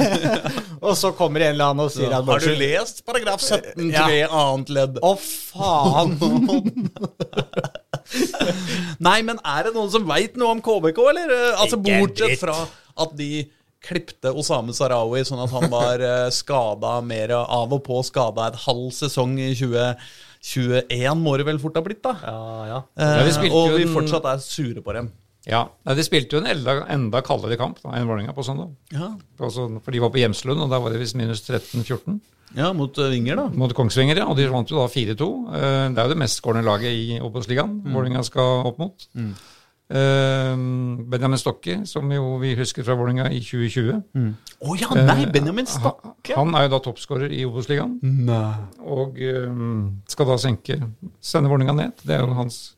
[0.82, 4.06] Og så kommer en eller annen og sier at Har du lest paragraf 17 Ja.
[4.10, 5.02] 3 annet ledd?
[5.06, 6.18] Å, faen!
[9.06, 11.32] Nei, men er det noen som veit noe om KBK, eller?
[11.36, 12.58] Eh, Altså Bortsett fra
[12.96, 13.46] at de
[13.86, 18.58] klipte Osame Sarawi sånn at han var uh, skada mer av og på skada et
[18.64, 22.16] halv sesong i 2021, må det vel fort ha blitt, da.
[22.24, 22.80] ja, ja.
[22.98, 25.12] Eh, Ja, vi og vi fortsatt er sure på dem.
[25.46, 28.72] Ja, De spilte jo en enda, enda kaldere kamp da, enn Vålerenga på søndag.
[28.94, 32.18] Ja, Altså, for de var på Hjemslund, og da var det visst minus 13-14
[32.56, 33.48] ja mot uh, Vinger, da.
[33.54, 34.18] mot Kongsvinger.
[34.18, 35.28] ja, Og de vant jo da 4-2.
[35.56, 39.08] Eh, Det er jo det mest skårende laget i Obos-ligaen Vålerenga skal opp mot.
[39.88, 40.56] Eh,
[41.06, 44.00] Benjamin Stokke, som jo vi husker fra Vålerenga i 2020.
[44.66, 45.26] Å ja, nei!
[45.30, 46.34] Benjamin Stokke.
[46.36, 48.00] Han er jo da toppskårer i Obos-ligaen.
[48.82, 49.52] Og eh,
[50.10, 50.80] skal da senke
[51.22, 52.02] sende Vålerenga ned.
[52.02, 52.74] Det er jo hans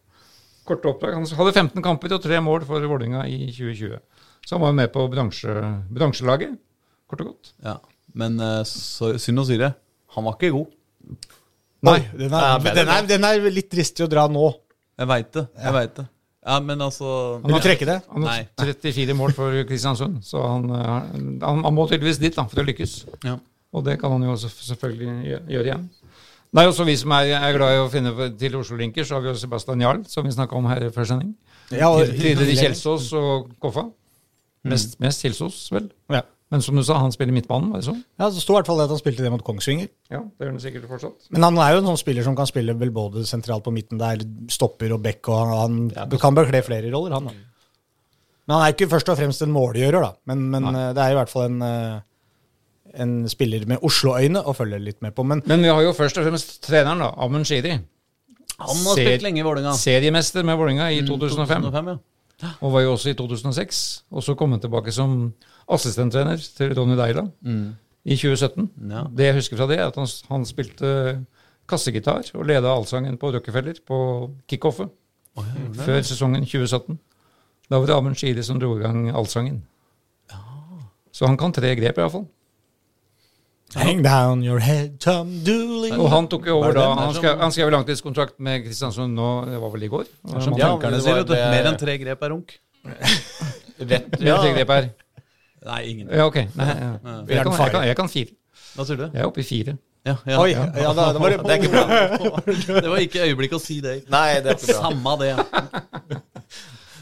[0.67, 1.15] korte oppdrag.
[1.15, 4.01] Han hadde 15 kamper og tre mål for Vålerenga i 2020.
[4.47, 5.53] Så han var jo med på bransje,
[5.91, 6.57] bransjelaget,
[7.07, 7.53] kort og godt.
[7.63, 7.77] Ja.
[8.17, 9.71] Men uh, så, synd å si det,
[10.15, 10.73] han var ikke god.
[11.87, 14.49] Nei, den er, den, er, den er litt dristig å dra nå.
[14.97, 15.43] Jeg veit det.
[15.61, 16.07] jeg vet det.
[16.47, 17.09] Ja, men altså
[17.43, 17.97] Vil du trekke det?
[18.13, 20.85] Han har 34 mål for Kristiansund, så han, eh,
[21.43, 22.93] han, han må tydeligvis dit da, for å lykkes.
[23.27, 23.35] Ja.
[23.75, 25.83] Og det kan han jo selvf- selvfølgelig gjøre igjen.
[26.55, 29.33] Nei, også Vi som er, er glad i å finne til Oslo-linker, så har vi
[29.33, 31.35] jo Sebastian Jarl, som vi snakka om her før sending.
[31.75, 33.83] Ja, Tidligere Kjelsås og Koffa.
[34.71, 35.91] Mest, mest Kjelsås, vel.
[36.15, 36.23] Ja.
[36.47, 37.97] Men som du sa, han spiller midtbanen, var det sånn?
[38.15, 39.89] Ja, Det sto i hvert fall at han spilte det mot Kongsvinger.
[40.07, 41.27] Ja, det gjør han sikkert fortsatt.
[41.35, 43.99] Men han er jo en sånn spiller som kan spille vel både sentralt på midten
[43.99, 47.27] der, stopper og back, og han, han kan bekle flere roller, han.
[47.27, 47.35] da.
[48.47, 50.13] Men han er ikke først og fremst en målgjører, da.
[50.31, 51.99] Men, men eh, det er i hvert fall en, eh,
[53.03, 55.27] en spiller med Oslo-øyne å følge litt med på.
[55.27, 57.75] Men Men vi har jo først og fremst treneren, da, Amund Shidi.
[58.57, 59.75] Han har spilt lenge i Vålinga.
[59.77, 61.67] Seriemester med Vålinga i 2005.
[61.67, 61.97] 2005
[62.41, 62.49] ja.
[62.61, 63.83] Og var jo også i 2006.
[64.13, 65.33] Og så kom han tilbake som
[65.69, 67.25] assistenttrener til Ronny Deila
[68.07, 68.69] i 2017.
[68.91, 69.03] Ja.
[69.11, 71.25] Det jeg husker fra det, er at han, han spilte
[71.67, 73.97] kassegitar og leda allsangen på Rockefeller på
[74.47, 74.89] kickoffet
[75.77, 76.97] før sesongen 2017.
[77.69, 79.59] Da var det Amund Shiri som dro i gang allsangen.
[81.11, 82.27] Så han kan tre grep, iallfall.
[83.75, 85.91] hang down your head, Tom Dooley.
[85.97, 89.59] Og han tok jo over da Han skrev, han skrev langtidskontrakt med Kristiansund nå, det
[89.59, 90.05] var vel i går?
[90.23, 92.55] Ja, det var det- Mer enn tre grep er runk.
[92.85, 94.37] Rett, ja.
[94.41, 94.89] tre grep her.
[95.67, 96.07] Nei, ingen.
[96.09, 96.39] Ja, ok.
[96.55, 96.91] Nei, ja.
[97.27, 98.33] Jeg, kan, jeg, kan, jeg kan fire.
[98.77, 99.05] Hva sier du?
[99.11, 99.77] Jeg er oppe i fire.
[100.07, 100.37] Ja, ja.
[100.39, 101.85] Oi, ja, da, da var det Det er ikke bra.
[102.85, 103.97] Det var ikke øyeblikk å si det.
[104.13, 104.85] Nei, det er ikke bra.
[104.85, 105.33] Samme det.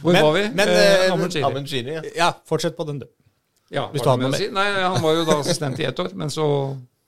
[0.01, 0.43] Hvor Men- var vi?
[0.53, 1.13] men, eh, eh.
[1.13, 2.01] Amund Shiri, ja.
[2.15, 3.07] Ja, fortsett på den, du.
[3.73, 4.49] Ja, hvis du har noe mer å si?
[4.53, 6.45] Nei, Han var jo da assistent i ett år, men så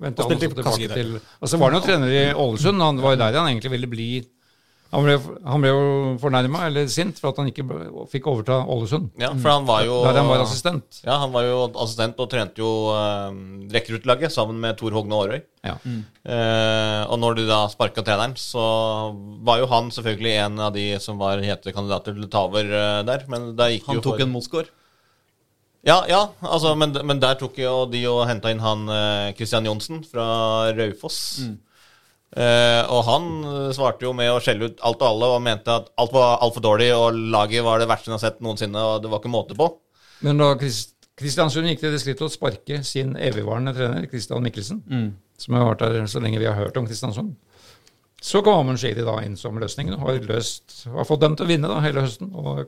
[0.02, 3.14] vendte han også tilbake til Og så var han jo trener i Ålesund, han var
[3.14, 4.08] jo der han egentlig ville bli
[4.94, 5.82] Han ble, han ble jo
[6.22, 7.66] fornærma, eller sint, for at han ikke
[8.12, 9.10] fikk overta Ålesund.
[9.20, 9.34] ja.
[9.36, 11.02] For han var jo Der han var assistent.
[11.04, 13.34] Ja, han var jo assistent og trente jo uh,
[13.74, 15.42] rekruttlaget sammen med Tor Hogne Aarøy.
[15.68, 15.76] Ja.
[15.84, 18.64] Eh, og når du da sparka treneren, så
[19.44, 22.68] var jo han selvfølgelig en av de som var hete kandidater til å ta over
[22.72, 23.26] eh, der.
[23.32, 24.72] Men der gikk Han jo tok for en Mosgaard.
[25.88, 29.68] Ja, ja, altså, men, men der tok jo de og henta inn han eh, Christian
[29.68, 30.28] Johnsen fra
[30.76, 31.22] Raufoss.
[32.36, 33.28] Eh, og han
[33.76, 36.66] svarte jo med å skjelle ut alt og alle og mente at alt var altfor
[36.66, 39.58] dårlig, og laget var det verste han har sett noensinne, og det var ikke måte
[39.58, 39.70] på.
[40.26, 44.84] Men da Kristiansund gikk til det skrittet å sparke sin evigvarende trener, Christian Mikkelsen,
[45.40, 47.36] som har vært der så lenge vi har hørt om Kristiansund,
[48.22, 51.46] så kom Amund Shady da inn som løsningen og har, løst, har fått dem til
[51.46, 52.32] å vinne da hele høsten.
[52.34, 52.68] og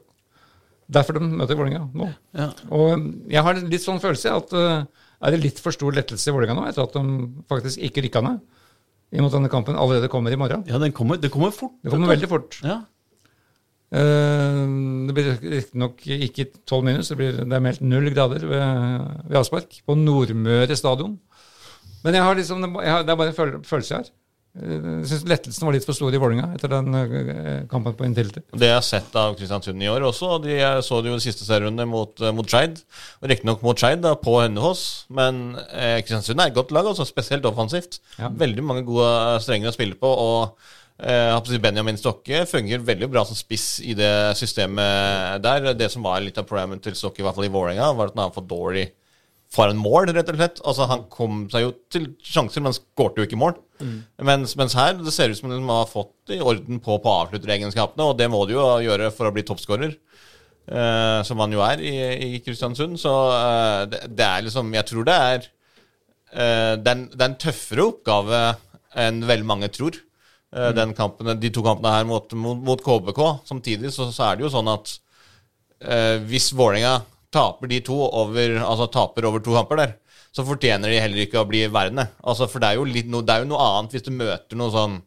[0.89, 2.07] Derfor de møter Vålerenga nå.
[2.37, 2.49] Ja.
[2.73, 4.85] Og jeg har litt sånn følelse at uh,
[5.21, 8.23] er det litt for stor lettelse i Vålerenga nå, etter at de faktisk ikke rykka
[8.25, 8.39] ned,
[9.09, 10.63] i og denne kampen allerede kommer i morgen.
[10.69, 11.77] Ja, den kommer, det kommer fort.
[11.83, 12.59] Det kommer veldig fort.
[12.61, 12.81] Ja.
[13.89, 18.61] Uh, det blir riktignok ikke tolv minus, det, blir, det er meldt null grader ved,
[19.31, 21.17] ved avspark på Nordmøre stadion.
[22.03, 24.11] Men jeg har liksom, jeg har, det er bare en følelse jeg har.
[24.57, 28.07] Eh, Jeg syns lettelsen var litt for stor i Vålerenga etter den eh, kampen på
[28.07, 28.41] Intility.
[28.49, 31.23] Det jeg har sett av Kristiansund i år også, og de så det jo i
[31.23, 32.81] siste serierunde mot, eh, mot Skeid.
[33.21, 34.83] Riktignok mot Skeid på Hønefoss,
[35.13, 38.01] men eh, Kristiansund er et godt lag, også, spesielt offensivt.
[38.17, 38.33] Ja.
[38.33, 39.13] Veldig mange gode
[39.45, 40.09] strenger å spille på.
[40.09, 40.59] og
[41.63, 45.69] Benjamin Stokke fungerer veldig bra som spiss i det systemet der.
[45.79, 48.17] Det som var litt av problemet til Stokke, i hvert fall i Vålerenga, var at
[48.17, 48.89] han var for dårlig
[49.53, 50.59] foran mål, rett og slett.
[50.61, 53.55] Altså, han kom seg jo til sjanser, men skårte jo ikke mål.
[54.27, 58.09] Mens, mens her, det ser ut som de har fått i orden på, på avslutteregenskapene,
[58.11, 59.95] og det må du jo gjøre for å bli toppskårer.
[60.69, 61.93] eh, som han jo er i,
[62.35, 62.99] i Kristiansund.
[63.01, 65.39] Så eh, det, det er liksom Jeg tror det er
[66.33, 68.41] eh, den, er en, det er en tøffere oppgave
[68.99, 69.97] enn veldig mange tror.
[70.53, 73.21] Eh, den kampen, de to kampene her mot, mot, mot KBK.
[73.49, 74.93] Samtidig så, så er det jo sånn at
[75.81, 76.99] eh, hvis Vålerenga
[77.33, 79.95] taper de to over, altså taper over to kamper der,
[80.35, 82.07] så fortjener de heller ikke å bli værende.
[82.21, 84.59] Altså, for det er, jo litt no, det er jo noe annet hvis du møter
[84.59, 84.99] noe sånn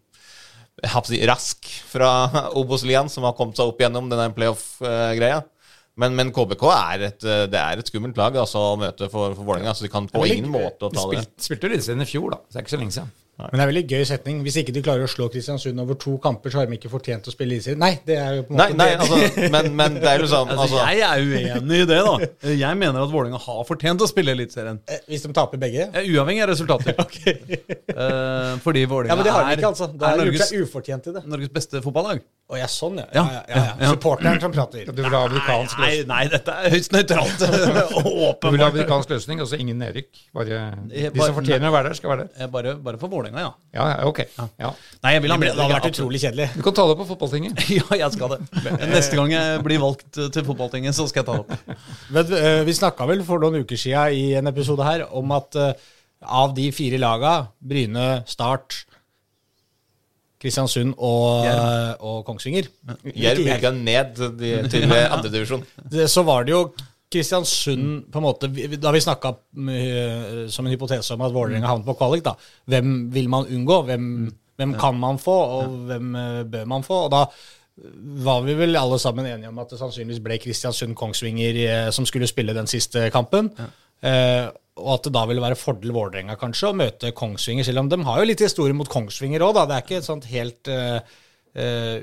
[1.06, 2.12] si, rask fra
[2.60, 5.42] Obos-ligaen, som har kommet seg opp gjennom denne playoff-greia.
[6.00, 9.44] Men, men KBK er et, det er et skummelt lag altså, å møte for, for
[9.44, 11.20] Vålerenga, så de kan på ingen måte å ta det.
[11.20, 12.40] spilte, spilte jo Eliteserien i fjor, da.
[12.46, 13.12] Så det er ikke så lenge siden.
[13.50, 14.40] Men det er en veldig gøy setning.
[14.46, 17.26] Hvis ikke du klarer å slå Kristiansund over to kamper, så har de ikke fortjent
[17.26, 17.80] å spille Eliteserien.
[17.82, 19.06] Nei, det er jo på en måte nei, det.
[19.06, 22.30] altså, men, men det er jo sånn Altså, altså, jeg er uenig i det, da.
[22.52, 24.82] Jeg mener at Vålerenga har fortjent å spille Eliteserien.
[24.86, 25.88] Eh, Hvis de taper begge?
[25.90, 26.98] Eh, Uavhengig av resultater.
[27.04, 27.60] okay.
[28.64, 29.90] fordi Ja, men det har de er, ikke, altså.
[29.92, 31.24] Da er gjort Norges, ufortjent i det.
[31.32, 32.22] Norges beste fotballag.
[32.52, 33.06] Å ja, sånn, ja.
[33.16, 33.90] Ja, Ja, ja, ja, ja.
[33.94, 34.84] Supporteren som prater.
[34.92, 37.44] Du vil ha amerikansk løsning, nei, dette er høyst nøytralt.
[38.42, 40.10] du vil ha amerikansk løsning altså ingen nedrykk.
[40.36, 40.58] Bare,
[40.90, 42.50] de bare- som fortjener å være der, skal være der.
[42.52, 43.52] Bare, bare for Vålerenga, ja.
[43.78, 44.20] Ja, ja, ok.
[44.60, 44.70] Ja.
[45.06, 46.50] Nei, jeg vil ha Det hadde vært utrolig kjedelig.
[46.58, 47.64] Du kan ta det opp på fotballtinget.
[47.78, 48.40] Ja, jeg skal det.
[48.92, 51.82] Neste gang jeg blir valgt til fotballtinget, så skal jeg ta det opp.
[52.12, 55.56] Men, eh, vi snakka vel for noen uker siden i en episode her om at
[55.56, 55.72] eh,
[56.22, 58.82] av de fire laga, Bryne, Start,
[60.42, 61.46] Kristiansund og,
[62.02, 62.66] og Kongsvinger.
[63.14, 64.16] Jerv rykka ned
[64.72, 65.62] til, andredivisjon.
[66.10, 66.64] Så var det jo
[67.12, 68.48] Kristiansund på en måte,
[68.80, 69.34] Da vi snakka
[70.50, 72.34] som en hypotese om at Vålerenga havnet på kvalik, da,
[72.72, 73.82] hvem vil man unngå?
[73.88, 74.06] Hvem,
[74.56, 77.04] hvem kan man få, og hvem eh, bør man få?
[77.06, 77.26] Og da
[78.24, 82.28] var vi vel alle sammen enige om at det sannsynligvis ble Kristiansund-Kongsvinger eh, som skulle
[82.30, 83.50] spille den siste kampen.
[84.02, 84.48] Eh,
[84.80, 88.00] og at det da ville være fordel Vålerenga kanskje å møte Kongsvinger, selv om de
[88.06, 89.66] har jo litt historie mot Kongsvinger òg, da.
[89.68, 91.02] Det er ikke et sånt helt uh,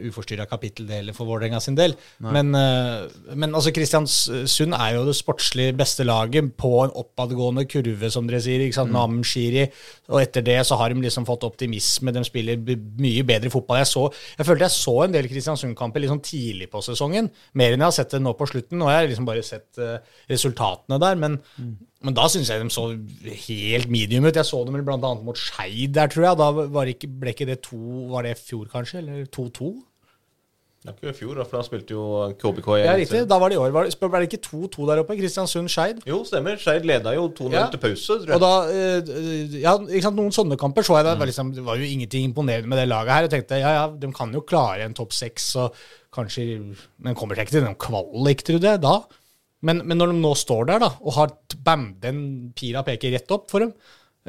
[0.05, 1.95] uforstyrra kapittel det heller for Vålerenga sin del.
[2.21, 8.13] Men, uh, men altså Kristiansund er jo det sportslig beste laget på en oppadgående kurve,
[8.13, 8.61] som dere sier.
[8.67, 9.01] ikke sant, mm.
[9.01, 9.65] Amund Shiri.
[10.13, 12.13] Og etter det så har de liksom fått optimisme.
[12.13, 12.61] De spiller
[13.01, 13.81] mye bedre fotball.
[13.81, 14.05] Jeg, så,
[14.37, 17.33] jeg følte jeg så en del Kristiansund-kamper liksom tidlig på sesongen.
[17.57, 18.77] Mer enn jeg har sett det nå på slutten.
[18.77, 19.97] Nå har jeg liksom bare sett uh,
[20.29, 21.17] resultatene der.
[21.25, 21.41] Men,
[22.03, 22.85] men da syns jeg de så
[23.47, 24.35] helt medium ut.
[24.39, 24.97] Jeg så dem bl.a.
[25.19, 26.37] mot Skeid der, tror jeg.
[26.39, 27.79] Da var ikke, ble ikke det to
[28.13, 29.01] Var det fjor, kanskje?
[29.03, 29.73] Eller 2-2?
[30.79, 32.03] Det er ikke i fjor, for da spilte jo
[32.39, 33.25] KBK i Ja, riktig.
[33.27, 33.73] Da var det i år.
[33.75, 35.17] Var det, ble det ikke 2-2 der oppe?
[35.19, 35.99] Kristiansund-Skeid?
[36.07, 36.55] Jo, stemmer.
[36.55, 37.65] Skeid leda jo 2-0 Ja.
[37.73, 38.37] til pause, tror jeg.
[38.37, 41.03] Og da, eh, ja, ikke sant, Noen sånne kamper så jeg.
[41.09, 43.27] Det var, liksom, det var jo ingenting imponerende med det laget her.
[43.27, 45.75] Jeg tenkte ja, ja, de kan jo klare en topp seks, og
[46.15, 46.47] kanskje
[47.03, 49.01] Men kommer seg ikke til noen kvalik, trodde jeg, da.
[49.65, 51.33] Men, men når de nå står der da, og har
[51.65, 52.19] bam, den
[52.57, 53.73] pila peker rett opp for dem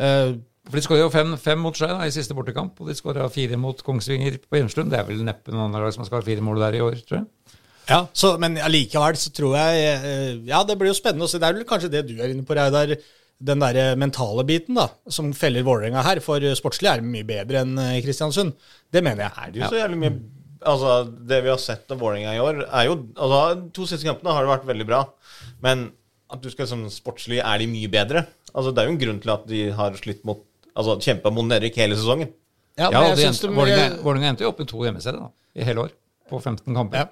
[0.00, 0.34] uh,
[0.66, 3.28] For De skåra jo fem, fem mot seg da, i siste bortekamp, og de skåra
[3.32, 4.90] fire mot Kongsvinger på Hjemslund.
[4.92, 6.98] Det er vel neppe noen andre lag som skal ha fire mål der i år,
[7.06, 7.56] tror jeg.
[7.90, 11.40] Ja, så, Men allikevel så tror jeg uh, Ja, det blir jo spennende å se.
[11.42, 12.96] Det er vel kanskje det du er inne på, Reidar.
[13.40, 16.18] Den der mentale biten da, som feller Vålerenga her.
[16.20, 18.52] For eh, sportslig er mye bedre enn Kristiansund.
[18.92, 19.32] Det mener jeg.
[19.32, 20.12] er det jo så jævlig mye
[20.60, 23.40] Altså, Det vi har sett av Vålerenga i år, er jo Altså,
[23.76, 25.00] to siste kampene har det vært veldig bra,
[25.62, 25.90] men
[26.30, 28.26] at du skal sånn sportslig er de mye bedre.
[28.54, 31.44] Altså, Det er jo en grunn til at de har slitt mot Altså kjempa mot
[31.50, 32.28] nedrykk hele sesongen.
[32.78, 35.18] Ja, men ja, jeg endte- synes de, Vålerenga Vålerenga endte jo opp i to hjemmeserier
[35.18, 35.26] da,
[35.58, 35.90] i hele år,
[36.30, 36.96] på 15 kamper.
[37.02, 37.08] Ja.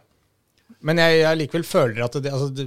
[0.87, 2.67] Men jeg, jeg likevel føler at det, altså det,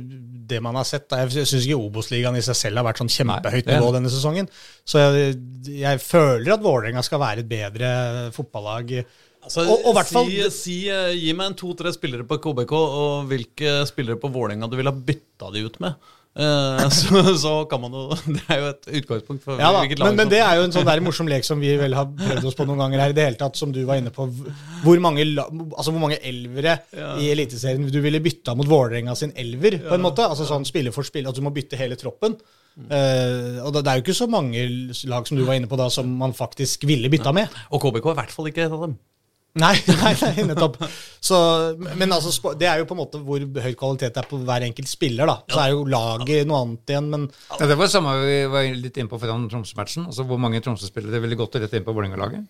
[0.51, 3.13] det man har sett da, Jeg syns ikke Obos-ligaen i seg selv har vært sånn
[3.13, 4.49] kjempehøyt Nei, nivå denne sesongen.
[4.83, 5.37] Så jeg,
[5.79, 7.91] jeg føler at Vålerenga skal være et bedre
[8.35, 8.91] fotballag.
[9.41, 12.71] Altså, Og- og hvert fall- si, si, eh, gi meg en to-tre spillere på KBK,
[12.77, 15.95] og hvilke spillere på Vålerenga du ville ha bytta de ut med.
[16.31, 18.03] Eh, så, så kan man jo
[18.37, 20.71] Det er jo et utgangspunkt for Ja hvilket lag men, men det er jo en
[20.71, 23.17] sånn der morsom lek som vi vel har prøvd oss på noen ganger her i
[23.17, 24.29] det hele tatt, som du var inne på.
[24.85, 26.77] Hvor mange, altså hvor mange elvere
[27.19, 30.23] i Eliteserien du ville bytta mot Vålerenga sin elver, på en måte?
[30.23, 32.37] Altså sånn spiller for spiller, at du må bytte hele troppen.
[32.79, 34.61] Uh, og det, det er jo ikke så mange
[35.11, 37.51] lag som du var inne på da, som man faktisk ville bytta med.
[37.75, 38.95] Og KBK er i hvert fall ikke et av dem.
[39.59, 40.77] Nei, nei, nei nettopp.
[41.19, 41.37] Så,
[41.99, 44.63] men altså, det er jo på en måte hvor høy kvalitet det er på hver
[44.67, 45.37] enkelt spiller, da.
[45.51, 48.69] Så er jo laget noe annet igjen, men Ja, det var det samme vi var
[48.85, 50.07] litt inne på foran Tromsø-matchen.
[50.07, 52.47] Altså Hvor mange Tromsø-spillere ville gått rett inn på Vålerenga-laget?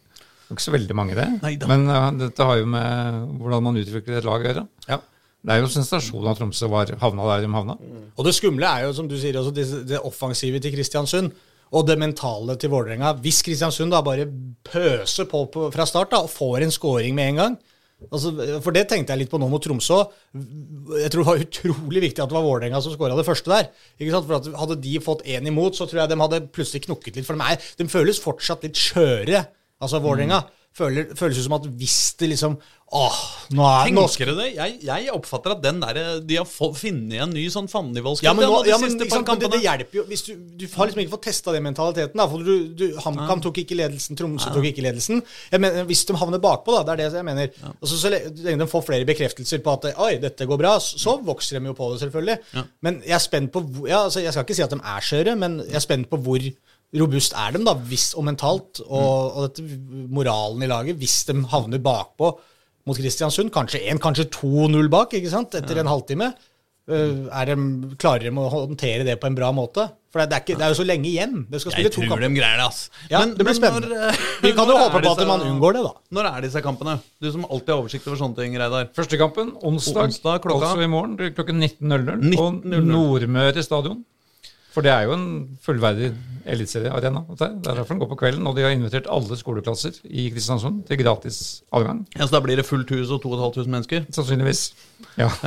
[0.52, 1.30] Ikke så veldig mange, det.
[1.42, 1.70] Neida.
[1.72, 4.68] Men uh, dette har jo med hvordan man utvikler et lag å gjøre.
[4.92, 5.02] ja.
[5.42, 7.74] Det er jo sensasjon at Tromsø var havna der de havna.
[8.14, 11.32] Og det skumle er jo, som du sier, også det, det offensive til Kristiansund.
[11.72, 13.14] Og det mentale til Vålerenga.
[13.24, 14.28] Hvis Kristiansund da bare
[14.68, 17.60] pøser på, fra start da, og får en scoring med en gang
[18.10, 18.32] altså,
[18.64, 20.02] For det tenkte jeg litt på nå mot Tromsø.
[20.34, 23.70] Jeg tror det var utrolig viktig at det var Vålerenga som skåra det første der.
[24.24, 27.28] For Hadde de fått én imot, så tror jeg de hadde plutselig knukket litt.
[27.28, 29.46] For de, er, de føles fortsatt litt skjøre,
[29.82, 30.44] altså Vålerenga.
[30.72, 32.54] Føler, føles ut som at hvis det liksom
[32.92, 33.18] Åh,
[33.56, 34.50] nå er nå Tenker du det?
[34.58, 38.34] Jeg, jeg oppfatter at den der, de har få- funnet en ny sånn fannivålskutt Ja,
[38.36, 41.14] men, nå, ja, men men det, det hjelper jo hvis du, du har liksom ikke
[41.14, 42.20] fått testa den mentaliteten.
[42.20, 45.24] da, for du, du, HamKam tok ikke ledelsen, Tromsø tok ikke ledelsen.
[45.56, 47.56] Mener, Hvis de havner bakpå, da, det er det jeg mener.
[47.80, 51.16] Og så, så lenge de får flere bekreftelser på at oi, dette går bra, så
[51.24, 52.38] vokser de jo på det, selvfølgelig.
[52.84, 55.38] Men jeg er spent på ja, altså, Jeg skal ikke si at de er skjøre,
[55.40, 56.44] men jeg er spent på hvor
[57.00, 59.80] robust er de da, hvis, og mentalt, og, og dette,
[60.12, 62.34] moralen i laget, hvis de havner bakpå
[62.88, 63.52] mot Kristiansund.
[63.54, 66.32] Kanskje 1, kanskje 2-0 bak, ikke sant, etter en halvtime.
[66.92, 67.56] Uh, er de,
[68.02, 69.86] klarer de å håndtere det på en bra måte?
[70.12, 71.36] For det er, ikke, det er jo så lenge igjen.
[71.48, 72.80] Det skal spille Jeg tror de greier det, ass.
[73.08, 73.94] Ja, det blir spennende.
[73.94, 75.94] når, Vi kan jo håpe på at man unngår det, da.
[76.18, 76.98] Når er disse kampene?
[77.24, 78.90] Du som alltid har oversikt over sånne ting, Reidar.
[78.98, 82.90] Første kampen onsdag, Onsdag klokka- også i morgen klokken 19.00 på 19.00.
[82.90, 84.02] Nordmøre stadion.
[84.72, 85.26] For det er jo en
[85.60, 86.14] fullverdig
[86.48, 87.26] eliteseriearena.
[87.36, 88.46] Det er derfor den går på kvelden.
[88.48, 91.40] Og de har invitert alle skoleklasser i Kristiansund til gratis
[91.76, 92.06] adgang.
[92.16, 94.06] Ja, så da blir det fullt hus og 2500 mennesker?
[94.16, 94.72] Sannsynligvis.
[95.20, 95.30] Ja.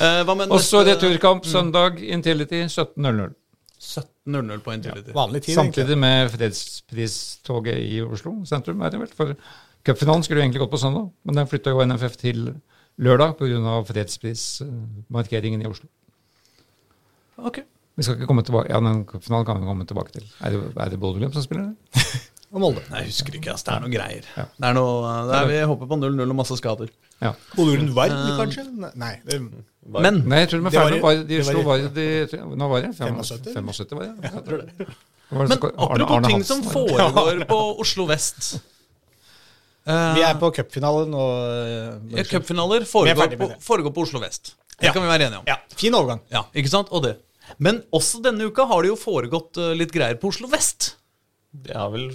[0.00, 3.34] Eh, hva med Og så returkamp søndag, Intility 17.00.
[3.80, 5.12] 17.00 på Intility.
[5.14, 5.74] Vanlig tid, egentlig.
[5.74, 9.12] Samtidig med fredspristoget i Oslo sentrum, er det vel.
[9.16, 9.34] For
[9.86, 12.54] cupfinalen skulle jo egentlig gått på søndag, men den flytta jo NFF til
[13.00, 13.76] lørdag pga.
[13.92, 15.88] fredsprismarkeringen i Oslo.
[17.36, 17.60] Ok.
[18.00, 20.24] Vi skal ikke komme tilbake Ja, den cupfinalen kan vi komme tilbake til.
[20.40, 21.74] Er det, er det Bodø-Glimt som spiller?
[22.52, 22.80] Og Molde.
[22.90, 23.62] Nei, jeg husker ikke, ass.
[23.62, 24.24] Det er noe greier.
[24.34, 24.44] Ja.
[24.56, 26.88] Det er noe, det er, vi håper på 0-0 og masse skader.
[27.22, 27.34] Ja.
[27.54, 28.64] Bodø-Glimt Vard, kanskje?
[28.98, 29.12] Nei.
[29.28, 29.38] Det,
[29.86, 31.20] Men Nei, jeg tror de er var ferdig med Vard.
[31.28, 33.54] De det var slo Vard i Nå var det 75?
[33.54, 34.32] 75, var det?
[34.32, 34.88] jeg tror det.
[35.30, 38.50] Var det Men så- Arne- apropos Arne ting som var foregår på Oslo vest.
[39.86, 41.22] Eh, Vi er på cupfinale nå.
[42.16, 43.62] ja, Cupfinaler Vi er foregår, ferdig med på- det.
[43.64, 44.54] foregår på Oslo vest.
[44.80, 44.92] Det Ja.
[44.92, 45.44] kan vi være enige om.
[45.46, 46.20] Ja, fin overgang.
[46.32, 46.88] Ja, ikke sant?
[46.90, 47.16] Og det.
[47.58, 50.94] Men også denne uka har det jo foregått eh, litt greier på Oslo vest.
[51.50, 52.10] Det har vel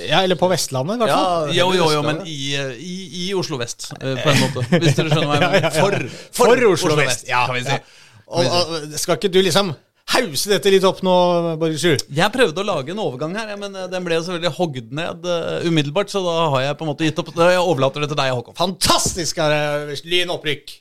[0.00, 1.52] Ja, Eller på Vestlandet, i hvert fall.
[1.54, 4.66] Jo, jo, jo, men i, eh, i, i Oslo vest, eh, på en måte.
[4.74, 5.72] Hvis dere skjønner hva jeg mener.
[5.78, 5.98] For,
[6.40, 7.44] For Oslo vest, ja.
[7.46, 7.76] kan vi si.
[7.78, 8.00] ja.
[8.24, 9.74] Og, og, skal ikke du liksom
[10.14, 11.12] hause dette litt opp nå,
[11.60, 12.06] Borgersrud?
[12.12, 15.28] Jeg prøvde å lage en overgang her, ja, men den ble så veldig hogd ned
[15.68, 17.30] umiddelbart, så da har jeg på en måte gitt opp.
[17.36, 18.56] Jeg overlater det til deg, Håkon.
[18.58, 20.74] Fantastisk er det Lyn opprykk.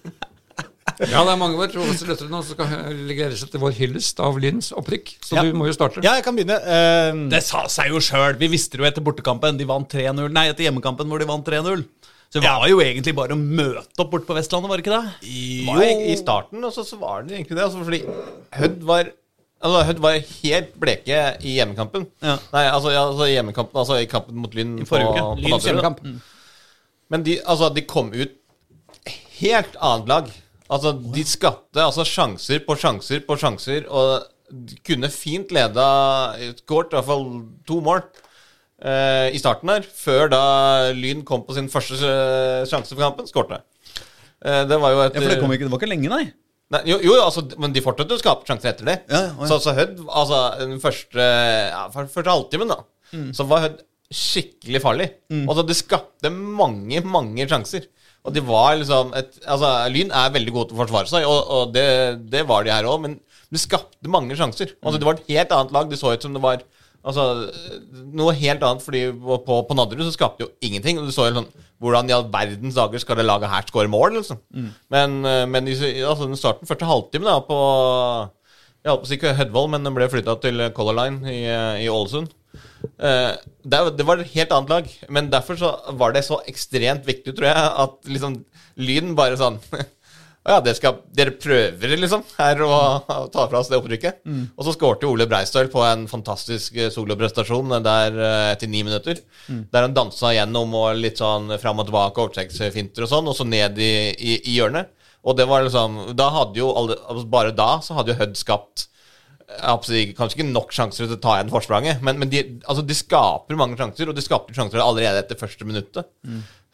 [1.12, 4.18] Ja, det er mange våre trofaste lyttere nå som skal legge seg til vår hyllest
[4.24, 5.12] av Lyns opprykk.
[5.22, 5.44] Så Ja.
[5.46, 6.02] du må jo starte.
[6.02, 6.56] Ja, jeg kan begynne.
[6.58, 8.34] Uh, Det sa seg jo sjøl.
[8.40, 9.56] Vi visste det jo etter bortekampen.
[9.60, 10.26] De vant 3-0.
[10.34, 11.84] Nei, etter hjemmekampen hvor de vant 3-0.
[12.28, 14.96] Så det var jo egentlig bare å møte opp borte på Vestlandet, var det ikke
[14.98, 15.12] det?
[15.24, 15.72] Jo.
[15.72, 17.64] var i, I starten og så, så var det egentlig det.
[17.64, 18.02] Altså, fordi
[18.58, 19.14] Hødd var
[19.58, 22.04] Altså, Hødd var helt bleke i hjemmekampen.
[22.22, 22.36] Ja.
[22.52, 25.46] Nei, altså, ja, altså i hjemmekampen Altså i kampen mot Lyn I forrige på- uke.
[25.48, 25.98] Lyns hjemmekamp.
[27.10, 28.36] Men de, altså, de kom ut
[29.40, 30.28] helt annet lag.
[30.68, 34.26] Altså, de skapte altså, sjanser på sjanser på sjanser, og
[34.84, 35.84] kunne fint leda
[36.62, 37.24] Skåret i hvert fall
[37.68, 37.98] to mål
[38.80, 40.42] eh, i starten der, før da
[40.96, 43.28] Lyn kom på sin første eh, sjanse for kampen.
[43.28, 43.62] Skårte.
[44.44, 46.28] Eh, det var jo et Ja, for det, kom ikke, det var ikke lenge, nei.
[46.68, 48.96] Nei, jo, jo, altså, men de fortsatte å skape sjanser etter det.
[49.08, 49.46] Ja, ja, ja.
[49.48, 51.28] Så så Hødd altså, Den første,
[51.72, 53.30] ja, første halvtimen, da, Mm.
[53.32, 53.78] så var Hødd
[54.12, 55.06] skikkelig farlig.
[55.48, 57.86] Altså, de skapte mange, mange sjanser.
[58.26, 61.38] Og de var liksom et, Altså, Lyn er veldig gode til å forsvare seg, og,
[61.54, 61.86] og det,
[62.32, 64.74] det var de her òg, men det skapte mange sjanser.
[64.82, 65.88] Altså, det var et helt annet lag.
[65.88, 66.64] Det så ut som det var
[67.08, 67.22] Altså,
[68.18, 70.98] noe helt annet, fordi på, på, Nadderud så skapte jo ingenting.
[70.98, 73.88] Og du så jo sånn Hvordan i all verdens dager skal det laget her skåre
[73.88, 74.40] mål, liksom?
[74.90, 77.58] Men, eh, men i altså, den starten første halvtime da, på
[78.82, 81.38] Jeg holdt på å si Hødvold, men den ble flytta til Color Line i,
[81.84, 82.34] i Ålesund.
[82.98, 87.06] Eh, det, det var et helt annet lag, men derfor så var det så ekstremt
[87.08, 88.42] viktig, tror jeg, at liksom
[88.78, 89.56] Lyn bare sånn
[90.48, 92.70] Ja, det skal, dere prøver liksom her å,
[93.04, 94.22] å ta fra oss det opprykket.
[94.56, 99.20] Og så skårte Ole Breistøl på en fantastisk eh, soloprestasjon der eh, etter ni minutter.
[99.74, 103.44] Der han dansa gjennom og litt sånn fram og tilbake, overtrekksfinter og sånn, og så
[103.44, 104.88] ned i, i, i hjørnet.
[105.26, 108.36] Og det var liksom Da hadde jo alle, altså Bare da så hadde jo Hødd
[108.38, 108.84] skapt
[109.86, 112.96] si, Kanskje ikke nok sjanser til å ta igjen forspranget, men, men de, altså de
[112.96, 116.08] skaper mange sjanser, og de skapte sjanser allerede etter første minuttet.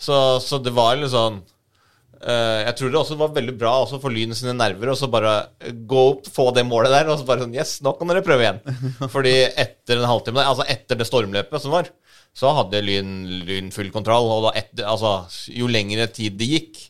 [0.01, 4.01] Så, så det var litt sånn uh, Jeg tror det også var veldig bra også
[4.03, 7.29] for Lyn sine nerver å så bare gå opp, få det målet der, og så
[7.29, 8.59] bare sånn Yes, nå kan dere prøve igjen.
[9.14, 11.93] Fordi etter en halvtime, altså etter det stormløpet som var,
[12.35, 13.14] så hadde Lyn,
[13.47, 14.27] lyn full kontroll.
[14.35, 15.20] Og da etter, altså,
[15.55, 16.81] jo lengre tid det gikk,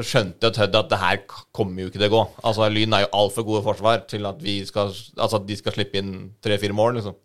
[0.00, 2.20] så skjønte jo Tødd at det her kommer jo ikke til å gå.
[2.48, 5.76] Altså, Lyn er jo altfor gode forsvar til at, vi skal, altså, at de skal
[5.76, 7.18] slippe inn tre-fire mål, liksom.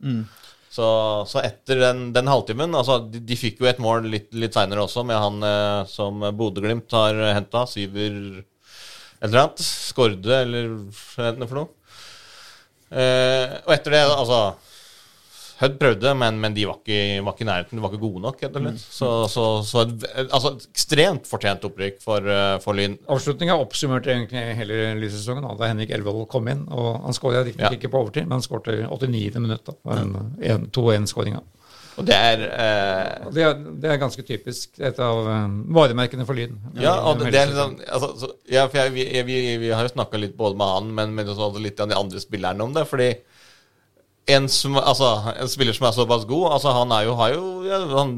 [0.76, 0.88] Så,
[1.32, 4.84] så etter den, den halvtimen altså, de, de fikk jo et mål litt, litt seinere
[4.84, 7.64] også, med han eh, som Bodø-Glimt har henta.
[7.72, 9.64] Syver et eller annet.
[9.64, 10.74] Skårde, eller
[11.16, 11.72] hva det for noe.
[12.92, 14.42] Eh, og etter det, altså
[15.56, 17.78] Hødd prøvde, men, men de var ikke, var ikke nærheten.
[17.80, 18.42] De var ikke gode nok.
[18.44, 18.66] Mm.
[18.82, 22.98] Så, så, så et, altså, ekstremt fortjent opprykk for, eh, for Lyn.
[23.08, 26.66] Avslutninga oppsummerte egentlig hele lyssesongen da Henrik Elvold kom inn.
[26.68, 27.78] og Han skåra riktignok Ja.
[27.80, 29.40] ikke på overtid, men han skårte 89.
[29.40, 29.64] minutt.
[29.66, 31.40] da, var en- en- 2-1-skåringa.
[31.98, 36.36] Og det er eh, Det, er- det er ganske typisk et av eh, varemerkene for
[36.36, 36.58] Lyn.
[36.76, 39.94] Ja, og det, det er liksom altså, så, ja, jeg, vi, vi, vi har jo
[39.96, 42.84] snakka litt både med han, men, men også litt av de andre spillerne om det.
[42.92, 43.14] Fordi
[44.28, 47.44] en, som, altså, en spiller som er såpass god altså Han er jo, har jo
[47.68, 48.16] ja, Han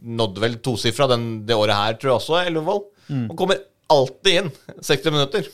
[0.00, 2.84] nådde vel tosifra den- det året her, tror jeg også, Elvevold.
[3.30, 3.58] Og kommer
[3.92, 4.50] alltid inn
[4.82, 5.48] 60 minutter.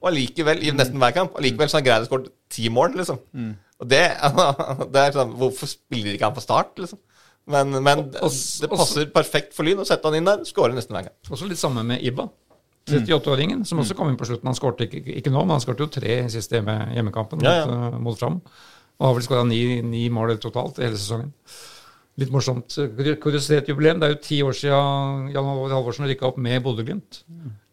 [0.00, 2.94] Og allikevel, i nesten hver kamp, allikevel så har han greid å skåre ti mål,
[2.96, 3.18] liksom.
[3.80, 4.02] Og det,
[4.92, 6.98] det er sånn Hvorfor spiller ikke han på start, liksom?
[7.50, 10.42] Men, men Og- og- det passer perfekt for Lyn å sette han inn der.
[10.48, 11.16] Skårer nesten hver gang.
[11.30, 12.26] Også litt samme med Ibba.
[12.90, 14.48] 38-åringen, som også kom inn på slutten.
[14.48, 17.52] Han skårte ikke, ikke nå, men han skårte jo tre i siste hjemme, hjemmekampen Ja,
[17.60, 17.66] ja.
[17.68, 18.40] mot, uh, mot Fram.
[19.00, 21.32] Og har vel skåra ni, ni mål totalt i hele sesongen.
[22.20, 22.74] Litt morsomt.
[23.22, 24.00] Kuriositetsjubileum.
[24.02, 27.22] Det er jo ti år siden Jan Halvor Halvorsen rykka opp med Bodø-Glimt.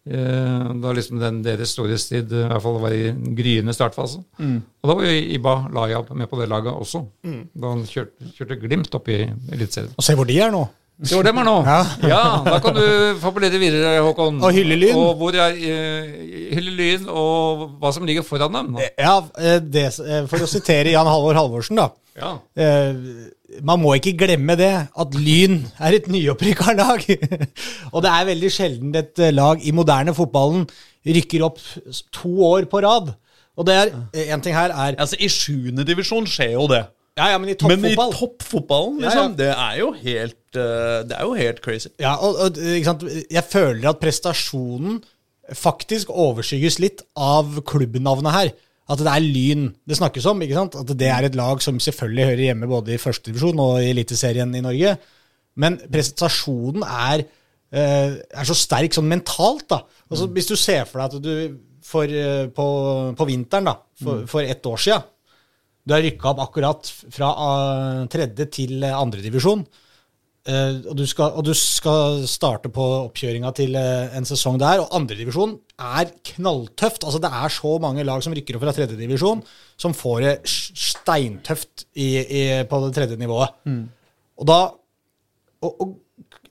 [0.08, 4.22] Eh, Da liksom den deres storhetstid i hvert fall var i en gryende startfase.
[4.40, 7.04] Og da var jo Iba Lajab med på det laget også.
[7.52, 9.18] Da han kjørte, kjørte Glimt opp i
[9.52, 9.92] Eliteserien.
[9.98, 10.64] Og se hvor de er nå.
[10.98, 11.56] Dem er nå!
[11.62, 11.78] Ja.
[12.10, 12.22] Ja.
[12.42, 12.82] Da kan du
[13.22, 14.40] fabulere videre, Håkon.
[14.42, 14.96] Og hylle Lyn.
[14.98, 16.16] Og hvor er uh,
[16.56, 18.80] Hylle Lyn, og hva som ligger foran dem.
[18.98, 21.92] Ja, eh, det, eh, For å sitere Jan Halvor Halvorsen, da.
[22.18, 22.34] Ja.
[22.58, 23.28] Uh,
[23.64, 27.06] man må ikke glemme det, at Lyn er et nyopprykka lag.
[27.94, 30.66] og det er veldig sjelden et eh, lag i moderne fotballen
[31.06, 31.62] rykker opp
[32.12, 33.14] to år på rad.
[33.58, 33.88] Og det er
[34.34, 36.84] En ting her er Altså, I sjuende divisjon skjer jo det.
[37.18, 39.38] Ja, ja, men i Men i toppfotball toppfotballen, Ja, liksom, ja.
[39.40, 41.90] det er jo helt eh, Det er jo helt crazy.
[41.98, 42.60] Ja, og, og?
[43.30, 45.00] Jeg føler at prestasjonen
[45.56, 48.50] faktisk overskygges litt av klubbnavnet her.
[48.88, 50.42] At det er Lyn det snakkes om.
[50.44, 50.76] ikke sant?
[50.78, 54.54] At det er et lag som selvfølgelig hører hjemme både i førstedivisjon og i Eliteserien
[54.54, 54.94] i Norge.
[55.58, 57.24] Men prestasjonen er,
[57.72, 59.66] eh, er så sterk sånn mentalt.
[59.72, 59.82] da.
[60.10, 61.58] Altså, Hvis du ser for deg at du
[61.88, 62.66] for, eh, på,
[63.16, 65.02] på vinteren da, for, for ett år sia
[65.88, 69.64] Du har rykka opp akkurat fra eh, tredje til uh, andredivisjon.
[70.48, 74.80] Eh, og, du skal, og du skal starte på oppkjøringa til eh, en sesong der.
[74.80, 77.04] Og andredivisjon er knalltøft.
[77.04, 79.42] Altså Det er så mange lag som rykker opp fra tredjedivisjon,
[79.80, 83.56] som får det steintøft i, i, på det tredje nivået.
[84.38, 84.60] Og da
[85.58, 85.94] og, og,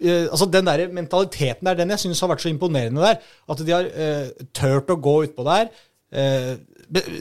[0.01, 3.21] eh, altså Den der mentaliteten der, den jeg syns har vært så imponerende der.
[3.49, 5.71] At de har uh, turt å gå utpå der.
[6.07, 6.53] Eh,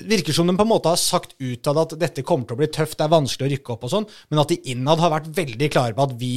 [0.06, 2.68] virker som de på en måte har sagt utad at dette kommer til å bli
[2.70, 5.32] tøft, det er vanskelig å rykke opp og sånn, men at de innad har vært
[5.34, 6.34] veldig klare på at vi,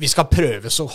[0.00, 0.88] vi skal prøve så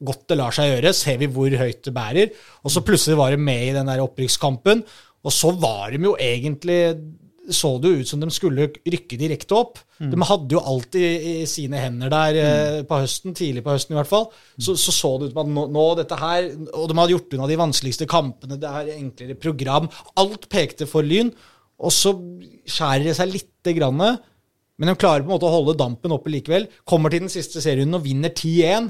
[0.00, 2.30] godt det lar seg gjøre, ser vi hvor høyt det bærer.
[2.64, 4.84] Og så plutselig var de med i den der opprykkskampen,
[5.20, 6.80] og så var de jo egentlig
[7.54, 9.80] så det jo ut som de skulle rykke direkte opp.
[10.00, 10.62] De hadde jo
[10.96, 14.28] i sine hender der eh, på høsten, tidlig på høsten i hvert fall.
[14.56, 16.48] Så så, så det ut som at nå, nå dette her
[16.78, 19.90] Og de hadde gjort unna de vanskeligste kampene, det er enklere program.
[20.20, 21.32] Alt pekte for Lyn.
[21.80, 22.14] Og så
[22.68, 24.00] skjærer det seg lite grann.
[24.00, 26.68] Men de klarer på en måte å holde dampen oppe likevel.
[26.88, 28.88] Kommer til den siste serien og vinner 10-1.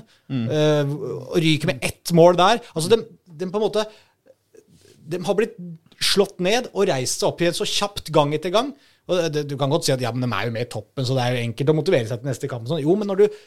[0.54, 0.94] eh,
[1.32, 2.62] og ryker med ett mål der.
[2.74, 3.86] Altså, de, de på en måte
[5.10, 5.56] de har blitt
[6.00, 8.72] slått ned og reist seg opp igjen så kjapt gang etter gang.
[9.10, 11.06] Og det, du kan godt si at ja, men de er jo med i toppen,
[11.06, 12.68] så det er jo enkelt å motivere seg til neste kamp.
[12.70, 12.82] Sånn.
[12.84, 13.40] Jo, men når du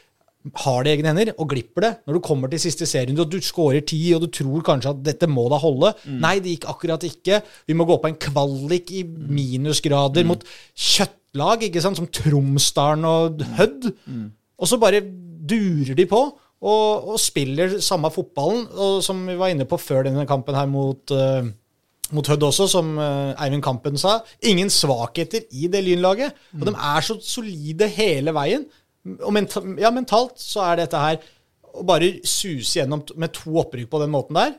[0.60, 3.30] har det i egne hender og glipper det, når du kommer til siste serien og
[3.32, 6.66] du skårer ti, og du tror kanskje at dette må da holde Nei, det gikk
[6.74, 7.40] akkurat ikke.
[7.64, 10.44] Vi må gå på en kvalik i minusgrader mot
[10.76, 13.88] kjøttlag, ikke sant, som Tromsdalen og Hødd.
[14.60, 16.20] Og så bare durer de på
[16.64, 20.68] og, og spiller samme fotballen, og som vi var inne på før denne kampen her
[20.70, 21.48] mot eh,
[22.12, 24.18] mot Hødd også, som eh, Eivind Kampen sa.
[24.44, 26.36] Ingen svakheter i det lynlaget.
[26.58, 28.66] Og de er så solide hele veien.
[29.20, 31.18] Og menta ja, mentalt så er dette her
[31.74, 34.54] å bare suse gjennom med to opprykk på den måten der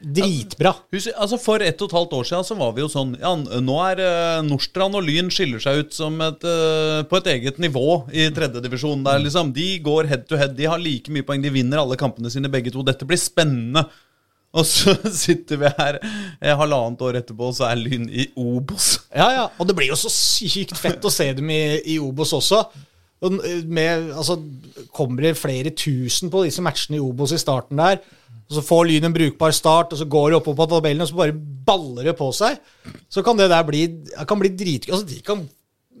[0.00, 0.72] Dritbra.
[1.18, 3.76] Altså For ett og et halvt år siden så var vi jo sånn Ja, nå
[3.84, 8.04] er uh, Nordstrand og Lyn skiller seg ut som et, eh, på et eget nivå
[8.14, 9.02] i tredjedivisjon.
[9.02, 9.24] Mm.
[9.26, 10.54] Liksom, de går head to head.
[10.56, 11.42] De har like mye poeng.
[11.44, 12.84] De vinner alle kampene sine, begge to.
[12.86, 13.84] Dette blir spennende.
[14.52, 18.96] Og så sitter vi her eh, halvannet år etterpå, og så er Lyn i Obos.
[19.14, 19.44] Ja, ja.
[19.62, 21.60] Og det blir jo så sykt fett å se dem i,
[21.94, 22.64] i Obos også.
[23.20, 23.36] Og
[23.68, 24.38] med, altså,
[24.96, 28.00] kommer det flere tusen på disse matchene i Obos i starten der.
[28.50, 31.10] Og så får Lyn en brukbar start, og så går de oppover på tabellen, og
[31.12, 31.36] så bare
[31.70, 32.56] baller det på seg.
[33.12, 33.84] Så kan det der bli,
[34.26, 34.90] kan bli dritgøy.
[34.96, 35.44] Altså, de kan,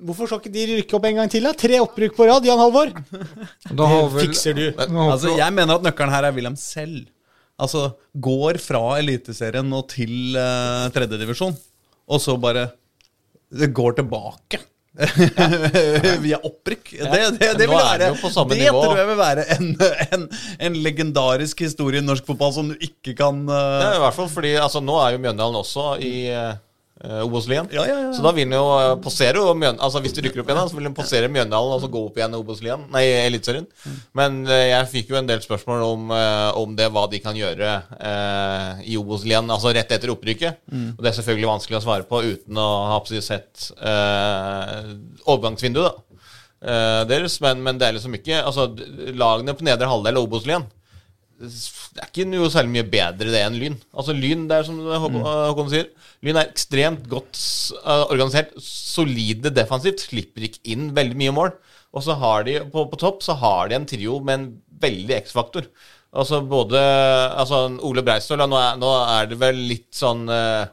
[0.08, 1.46] hvorfor skal ikke de rykke opp en gang til?
[1.46, 1.52] da?
[1.54, 2.90] Tre opprykk på rad, Jan Halvor.
[2.90, 4.64] Det Fikser du.
[4.80, 7.04] Altså, jeg- jeg mener at nøkkelen her er Wilhelm selv.
[7.60, 11.56] Altså, går fra Eliteserien og til uh, tredjedivisjon,
[12.10, 12.70] og så bare
[13.50, 14.60] går tilbake.
[16.24, 16.90] Via opprykk.
[16.98, 19.68] Det, det, det, Men vil være, det det tror jeg vil være en,
[20.16, 20.24] en,
[20.66, 24.32] en legendarisk historie i norsk fotball som du ikke kan uh, er I hvert fall
[24.32, 26.58] fordi altså, nå er jo Mjøndalen også i uh,
[27.00, 27.70] Obos-ligaen.
[27.72, 28.10] Ja, ja, ja.
[28.12, 29.40] Så da vil den jo uh, posere
[29.70, 32.18] altså Hvis du rykker opp igjen, så vil den posere Mjøndalen og så gå opp
[32.18, 32.82] igjen i Obos-ligaen.
[32.92, 33.64] Nei, Eliteserien.
[34.18, 36.12] Men uh, jeg fikk jo en del spørsmål om,
[36.60, 40.60] om det, hva de kan gjøre eh, i Obos-ligaen, altså rett etter opprykket.
[40.70, 44.92] Og det er selvfølgelig vanskelig å svare på uten å ha sett eh,
[45.26, 46.06] overgangsvinduet, da.
[46.60, 48.66] Eh, deres, men, men det er liksom ikke Altså,
[49.16, 50.66] lagene på nedre halvdel av Obos-ligaen
[51.40, 53.76] det er ikke noe særlig mye bedre det enn Lyn.
[53.96, 55.86] Altså Lyn det er som Håkon, Håkon sier
[56.26, 57.38] Lyn er ekstremt godt
[57.80, 61.54] uh, organisert, solide defensivt, slipper ikke inn veldig mye mål.
[61.96, 64.50] Og så har de på, på topp så har de en trio med en
[64.82, 65.70] veldig X-faktor.
[66.10, 66.78] Altså både
[67.38, 70.68] altså Ole Breistøl, nå nå er det vel litt sånn uh,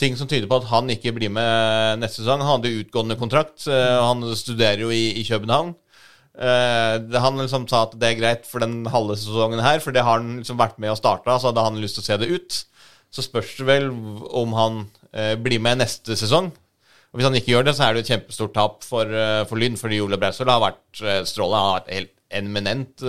[0.00, 2.42] ting som tyder på at han ikke blir med neste sesong.
[2.42, 3.62] Han hadde utgående kontrakt.
[3.70, 5.76] uh, han studerer jo i, i København.
[6.40, 10.06] Det, han liksom sa at det er greit for den halve sesongen her, for det
[10.06, 12.30] har han liksom vært med og starta, så hadde han lyst til å se det
[12.32, 12.60] ut.
[13.10, 16.50] Så spørs det vel om han uh, blir med neste sesong.
[17.10, 19.42] Og Hvis han ikke gjør det, så er det jo et kjempestort tap for, uh,
[19.50, 21.20] for Lyn, fordi Ole Brausvold har vært uh.
[21.42, 23.02] Han har vært helt eminent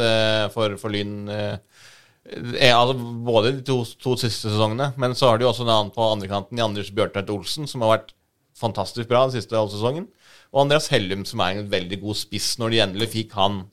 [0.50, 1.30] for, for Lyn.
[1.30, 5.92] altså både de to, to siste sesongene, men så har de jo også en annen
[5.94, 8.16] på andrekanten, i Anders Bjørtvedt Olsen, som har vært
[8.58, 10.08] fantastisk bra den siste halve sesongen.
[10.52, 13.64] Og Andreas Hellum, som er en veldig god spiss når de endelig fikk han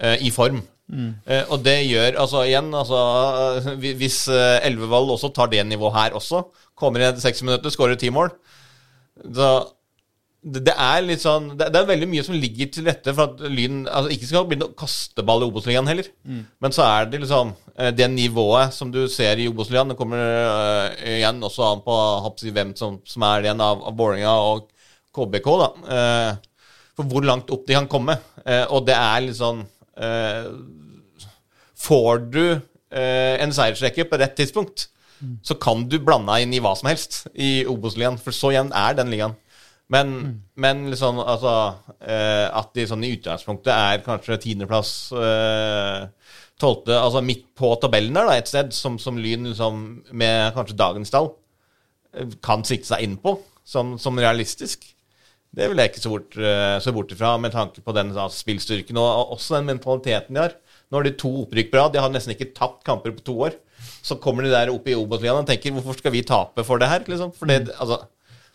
[0.00, 0.62] eh, i form.
[0.86, 2.98] Eh, og det gjør altså igjen altså,
[3.58, 6.44] eh, Hvis uh, Elvevold også tar det nivået her også,
[6.78, 8.30] kommer inn etter 60 minutter, skårer ti mål
[9.16, 9.48] da,
[10.46, 13.32] det, det er litt sånn det, det er veldig mye som ligger til rette for
[13.32, 16.10] at Lyn altså, ikke skal begynne å kaste ball i Obos-ligaen heller.
[16.62, 19.90] Men så er det liksom eh, det nivået som du ser i Obos-ligaen.
[19.90, 21.96] Det kommer uh, igjen også an på
[22.28, 24.68] håper hvem som, som er igjen av, av Vålerenga og
[25.16, 25.48] KBK.
[25.62, 26.32] da eh,
[26.96, 28.18] For hvor langt opp de kan komme.
[28.44, 29.64] Eh, og det er litt sånn
[29.96, 30.50] eh,
[31.86, 32.44] Får du
[32.96, 34.86] en seiersrekke på rett tidspunkt,
[35.44, 38.16] så kan du blande deg inn i hva som helst i Obos-ligaen.
[38.22, 39.34] For så jevn er den ligaen.
[39.92, 41.52] Men, men liksom, altså,
[42.00, 48.16] eh, at de sånn i utgangspunktet er kanskje tiendeplass, eh, tolvte Altså midt på tabellen
[48.16, 51.34] der, da, et sted, som, som Lyn liksom, med kanskje dagens tall
[52.42, 53.36] kan sikte seg inn på
[53.66, 54.86] som, som realistisk.
[55.56, 58.42] Det vil jeg ikke se bort, eh, se bort ifra, med tanke på den altså,
[58.44, 60.56] spillstyrken og også den mentaliteten de har.
[60.90, 61.94] Nå har de to opprykk på rad.
[61.94, 63.56] De har nesten ikke tapt kamper på to år.
[64.04, 66.90] Så kommer de der opp i Obos-ligaen og tenker hvorfor skal vi tape for det
[66.90, 67.02] her?
[67.08, 67.32] Liksom?
[67.34, 68.02] For det, altså,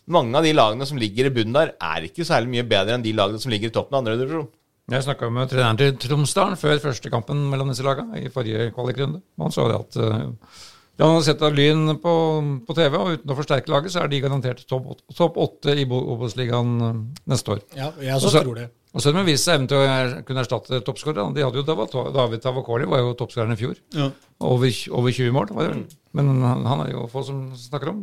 [0.06, 3.04] mange av de lagene som ligger i bunnen der, er ikke særlig mye bedre enn
[3.04, 4.50] de lagene som ligger i toppen av andre divisjon.
[4.92, 9.22] Jeg snakka med treneren til Tromsdalen før første kampen mellom disse lagene i forrige kvalikrunde.
[9.38, 10.00] Man Han sa det at
[10.98, 12.12] da man har sett av Lyn på,
[12.68, 15.86] på TV, og uten å forsterke laget, så er de garantert topp åt- åtte i
[15.88, 16.98] Bo- Obos-ligaen eh,
[17.32, 17.62] neste år.
[17.78, 18.68] Ja, jeg også Og tror det.
[18.92, 21.32] Og så har de vist seg evnen til å kunne erstatte toppskårerne.
[21.32, 23.78] De hadde jo David Tavakoli var jo toppskåreren i fjor.
[23.96, 24.10] Ja.
[24.42, 25.52] Over, over 20 mål.
[25.56, 25.76] Var det.
[25.78, 25.98] vel.
[26.12, 28.02] Men han, han er jo få som snakker om.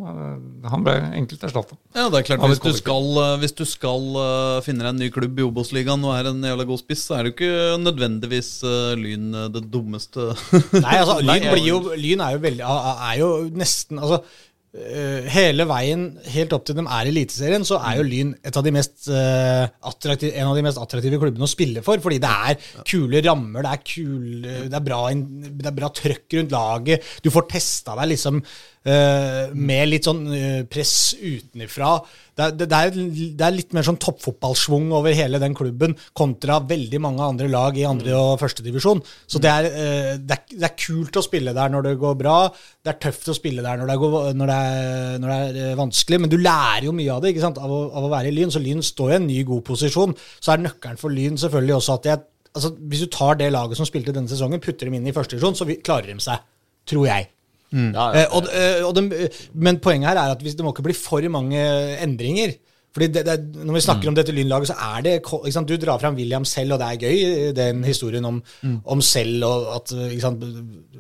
[0.66, 1.78] Han ble enkelt erstatta.
[1.94, 2.46] Ja, det er klart.
[2.50, 6.08] Hvis du skal, eh, hvis du skal eh, finne deg en ny klubb i Obos-ligaen
[6.08, 9.50] og er en jævla god spiss, så er det jo ikke nødvendigvis eh, Lyn eh,
[9.54, 10.32] det dummeste
[10.74, 15.66] Nei, altså, Lyn, blir jo, lyn er jo veldig er jo nesten Altså, eh, hele
[15.66, 18.74] veien helt opp til de er i Eliteserien, så er jo Lyn et av de
[18.76, 22.02] mest, uh, en av de mest attraktive klubbene å spille for.
[22.04, 26.38] Fordi det er kule rammer, det er, kule, det er, bra, det er bra trøkk
[26.38, 27.10] rundt laget.
[27.26, 28.44] Du får testa deg liksom
[28.88, 31.98] eh, med litt sånn uh, press utenifra.
[32.40, 32.96] Det, det, det, er,
[33.36, 37.76] det er litt mer sånn toppfotballsvung over hele den klubben kontra veldig mange andre lag
[37.78, 39.02] i andre og førstedivisjon.
[39.28, 42.18] Så det er, uh, det, er, det er kult å spille der når det går
[42.20, 42.38] bra.
[42.80, 45.80] Det er tøft å spille der når det, går, når det, er, når det er
[45.80, 47.36] vanskelig, men du lærer jo mye av det?
[47.50, 48.54] Av, å, av å være i Lyn.
[48.54, 50.16] Så Lyn står i en ny, god posisjon.
[50.40, 52.24] Så er nøkkelen for Lyn selvfølgelig også at jeg,
[52.54, 55.36] altså, hvis du tar det laget som spilte denne sesongen, putter dem inn i første
[55.36, 56.48] divisjon, så klarer de seg.
[56.90, 57.30] Tror jeg.
[57.72, 58.24] Ja, ja.
[58.24, 61.30] Eh, og, eh, og de, men poenget her er at det må ikke bli for
[61.30, 61.62] mange
[62.02, 62.58] endringer.
[62.90, 65.12] Fordi det, det, Når vi snakker om dette lynlaget, så er det
[65.54, 68.40] sant, Du drar fram William selv, og det er gøy, den historien om,
[68.86, 69.94] om selv, og at
[70.24, 70.42] sant,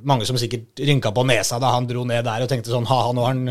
[0.05, 3.09] mange som sikkert rynka på nesa da han dro ned der og tenkte sånn Ha-ha,
[3.17, 3.49] nå har han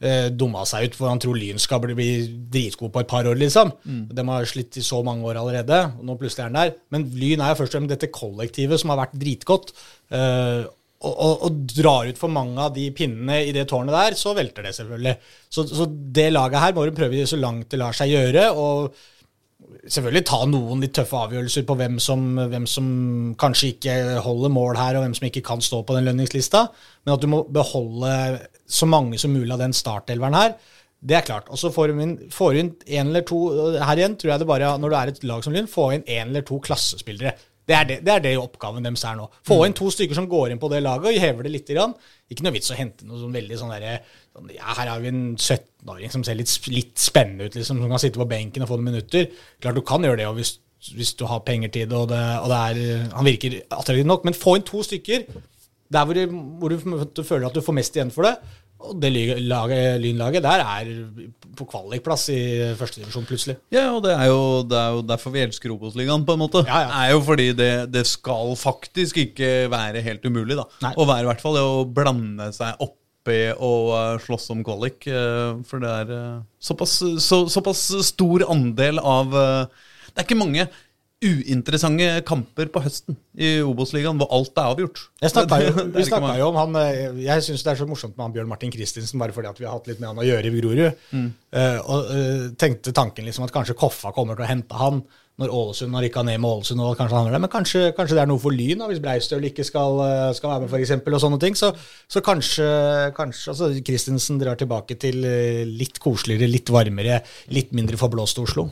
[0.00, 2.10] eh, dumma seg ut, for han tror Lyn skal bli, bli
[2.54, 3.72] dritgod på et par år, liksom.
[4.14, 6.76] De har slitt i så mange år allerede, og nå plutselig er han der.
[6.94, 9.74] Men Lyn er jo først og fremst dette kollektivet som har vært dritgodt.
[10.14, 10.62] eh,
[11.00, 14.66] og, og, drar ut for mange av de pinnene i det tårnet der, så velter
[14.66, 15.14] det selvfølgelig.
[15.48, 18.50] Så, så det laget her må du prøve så langt det lar seg gjøre.
[18.52, 18.92] og
[19.80, 22.90] selvfølgelig ta noen litt tøffe avgjørelser på hvem som, hvem som
[23.40, 23.94] kanskje ikke
[24.24, 26.66] holder mål her, og hvem som ikke kan stå på den lønningslista.
[27.04, 28.12] Men at du må beholde
[28.70, 30.54] så mange som mulig av den startelveren her,
[31.00, 31.48] det er klart.
[31.48, 33.38] Og så får du inn, får inn en eller to
[33.80, 36.04] Her igjen tror jeg det bare når du er et lag som Lyn, få inn
[36.04, 37.32] en eller to klassespillere.
[37.70, 39.28] Det er det, det er det oppgaven deres er nå.
[39.46, 41.68] Få inn to stykker som går inn på det laget og hever det litt.
[41.70, 41.92] Grann.
[42.32, 44.00] Ikke noe vits å hente noe sånn veldig sånn derre
[44.34, 47.92] sånn, ja, Her har vi en 17-åring som ser litt, litt spennende ut, liksom, som
[47.92, 49.28] kan sitte på benken og få noen minutter.
[49.62, 50.56] Klart du kan gjøre det hvis,
[50.96, 54.26] hvis du har penger til det, og, det, og det er, han virker attraktiv nok,
[54.26, 55.28] men få inn to stykker
[55.90, 58.36] der hvor du, hvor du, du føler at du får mest igjen for det.
[58.80, 60.90] Og det laget, lynlaget der er
[61.58, 62.40] på kvalikplass i
[62.78, 63.56] førstedivisjon plutselig.
[63.74, 66.62] Ja, og det er jo, det er jo derfor vi elsker Obos-ligaen, på en måte.
[66.64, 66.88] Ja, ja.
[66.88, 70.64] Det er jo fordi det, det skal faktisk ikke være helt umulig, da.
[70.86, 70.94] Nei.
[70.96, 75.04] Å være i hvert fall det å blande seg oppi og eh, slåss om kvalik.
[75.10, 76.38] eh, for det er eh,
[76.70, 80.64] såpass, så, såpass stor andel av Det er ikke mange
[81.20, 85.02] uinteressante kamper på høsten i Obos-ligaen hvor alt er avgjort.
[85.20, 85.72] Jeg snakka jo,
[86.40, 89.20] jo om han eh, Jeg syns det er så morsomt med han Bjørn Martin Christensen,
[89.20, 91.02] bare fordi at vi har hatt litt med han å gjøre i Grorud.
[91.12, 91.26] Mm.
[91.52, 95.02] Uh, og uh, tenkte tanken liksom at kanskje Koffa kommer til å hente han
[95.40, 96.80] når Ålesund har rykka ned med Ålesund.
[96.84, 99.46] og kanskje han er det, Men kanskje, kanskje det er noe for Lyn, hvis Breistøl
[99.48, 100.02] ikke skal,
[100.36, 101.56] skal være med, for eksempel, og sånne ting.
[101.56, 101.70] Så,
[102.08, 102.66] så kanskje,
[103.16, 105.24] kanskje altså, Christensen drar tilbake til
[105.64, 107.22] litt koseligere, litt varmere,
[107.56, 108.68] litt mindre forblåst Oslo.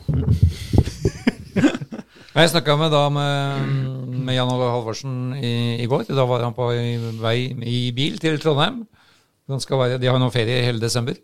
[2.29, 3.69] Jeg snakka med, med,
[4.27, 6.05] med Jan Ove Halvorsen i, i går.
[6.13, 6.67] Da var han på
[7.23, 8.83] vei i bil til Trondheim.
[9.49, 11.17] Være, de har nå ferie hele desember.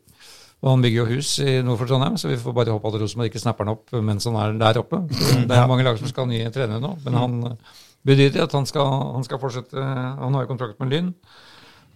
[0.64, 2.98] Og han bygger jo hus i nord for Trondheim, så vi får bare håpe at
[2.98, 5.04] Rosenborg ikke snapper han opp mens han er der oppe.
[5.12, 7.36] Det er mange lag som skal ha nye trenere nå, men han
[8.08, 9.78] bedyrer at han skal, han skal fortsette.
[9.78, 11.12] Han har jo kontrakt med Lyn.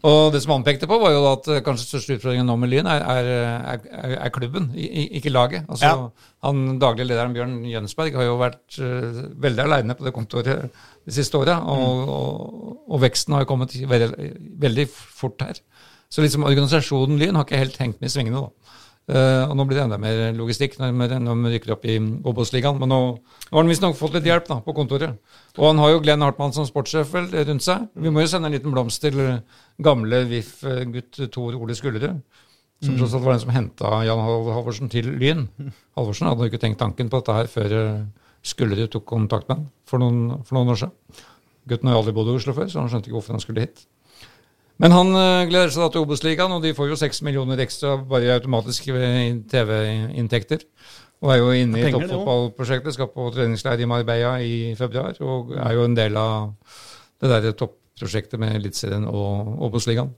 [0.08, 2.70] Og det som han pekte på, var jo at eh, kanskje største utfordringen nå med
[2.72, 3.30] Lyn er, er,
[3.76, 5.66] er, er klubben, i- ikke laget.
[5.68, 6.10] Altså, Ja.
[6.48, 10.70] han Daglig lederen Bjørn Jønsberg har jo vært uh, veldig aleine på det kontoret
[11.06, 14.32] de siste åra, og, og, og veksten har jo kommet veldig,
[14.64, 15.60] veldig fort her.
[16.10, 18.46] Så liksom organisasjonen Lyn har ikke helt hengt med i svingene.
[18.48, 18.76] da.
[19.10, 21.96] Uh, og nå blir det enda mer logistikk når vi, rykker opp i
[22.30, 22.78] Obos-ligaen.
[22.80, 25.18] Men nå, nå har han visstnok fått litt hjelp da, på kontoret.
[25.58, 27.88] Og han har jo Glenn Hartmann som sportssjef rundt seg.
[27.98, 29.18] Vi må jo sende en liten blomst til
[29.84, 32.22] gamle VIF-gutt Tor Ole Skullerud.
[32.80, 35.48] Som tross alt var den som henta Jan Halvorsen til Lyn.
[35.98, 38.04] Halvorsen hadde jo ikke tenkt tanken på dette her før eh,
[38.48, 40.00] Skullerud tok kontakt med han for
[40.48, 41.26] for noen år siden.
[41.70, 43.66] Gutten har jo aldri bodd i Oslo før, så han skjønte ikke hvorfor han skulle
[43.66, 43.84] hit.
[44.80, 47.98] Men han eh, gleder seg da til Obos-ligaen, og de får jo seks millioner ekstra
[48.10, 50.64] bare automatisk ved TV-inntekter.
[51.20, 55.76] Og er jo inne i toppfotballprosjektet, skal på treningsleir i Marbella i februar, og er
[55.76, 56.54] jo en del av
[57.20, 57.50] det der
[58.00, 60.16] topprosjektet med Eliteserien og Obos-ligaen.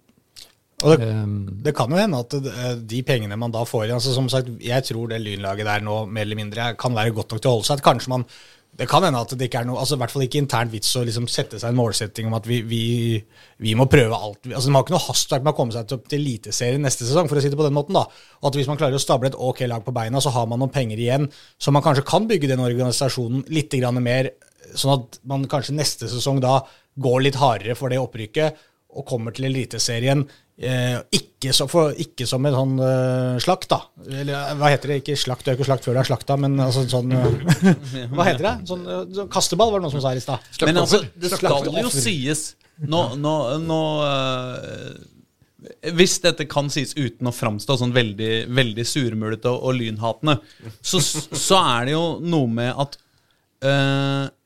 [0.82, 4.14] Og det, Um, Det kan jo hende at eh, de pengene man da får altså
[4.16, 7.42] Som sagt, jeg tror det lynlaget der nå mer eller mindre kan være godt nok
[7.42, 7.78] til å holde seg.
[7.78, 8.26] At kanskje man
[8.74, 10.96] Det kan hende at det ikke er noe altså I hvert fall ikke internt vits
[10.96, 13.24] å liksom sette seg en målsetting om at vi, vi,
[13.60, 14.48] vi må prøve alt.
[14.48, 17.30] Altså Man har ikke noe hastverk med å komme seg til, til Eliteserien neste sesong,
[17.30, 17.94] for å si det på den måten.
[17.94, 18.08] da
[18.42, 20.64] Og at Hvis man klarer å stable et ok lag på beina, så har man
[20.64, 21.30] noen penger igjen,
[21.60, 24.32] så man kanskje kan bygge den organisasjonen litt grann mer,
[24.74, 26.62] sånn at man kanskje neste sesong da
[27.00, 28.58] går litt hardere for det opprykket
[28.92, 30.26] og kommer til Eliteserien
[30.60, 33.78] eh, ikke, så, for, ikke som en sånn eh, slakt, da.
[34.10, 34.98] Eller eh, hva heter det?
[35.00, 37.70] Ikke slakt, det er ikke slakt før det er slakta, men altså sånn eh,
[38.16, 38.56] Hva heter det?
[38.68, 40.50] Sånn, eh, sånn kasteball, var det noen som sa her i stad.
[40.68, 42.44] Men altså, det skal jo sies
[42.82, 43.80] Nå, nå, nå
[44.10, 50.40] eh, Hvis dette kan sies uten å framstå sånn veldig, veldig surmulete og, og lynhatende,
[50.82, 52.98] så, så er det jo noe med at
[53.62, 54.41] eh, f-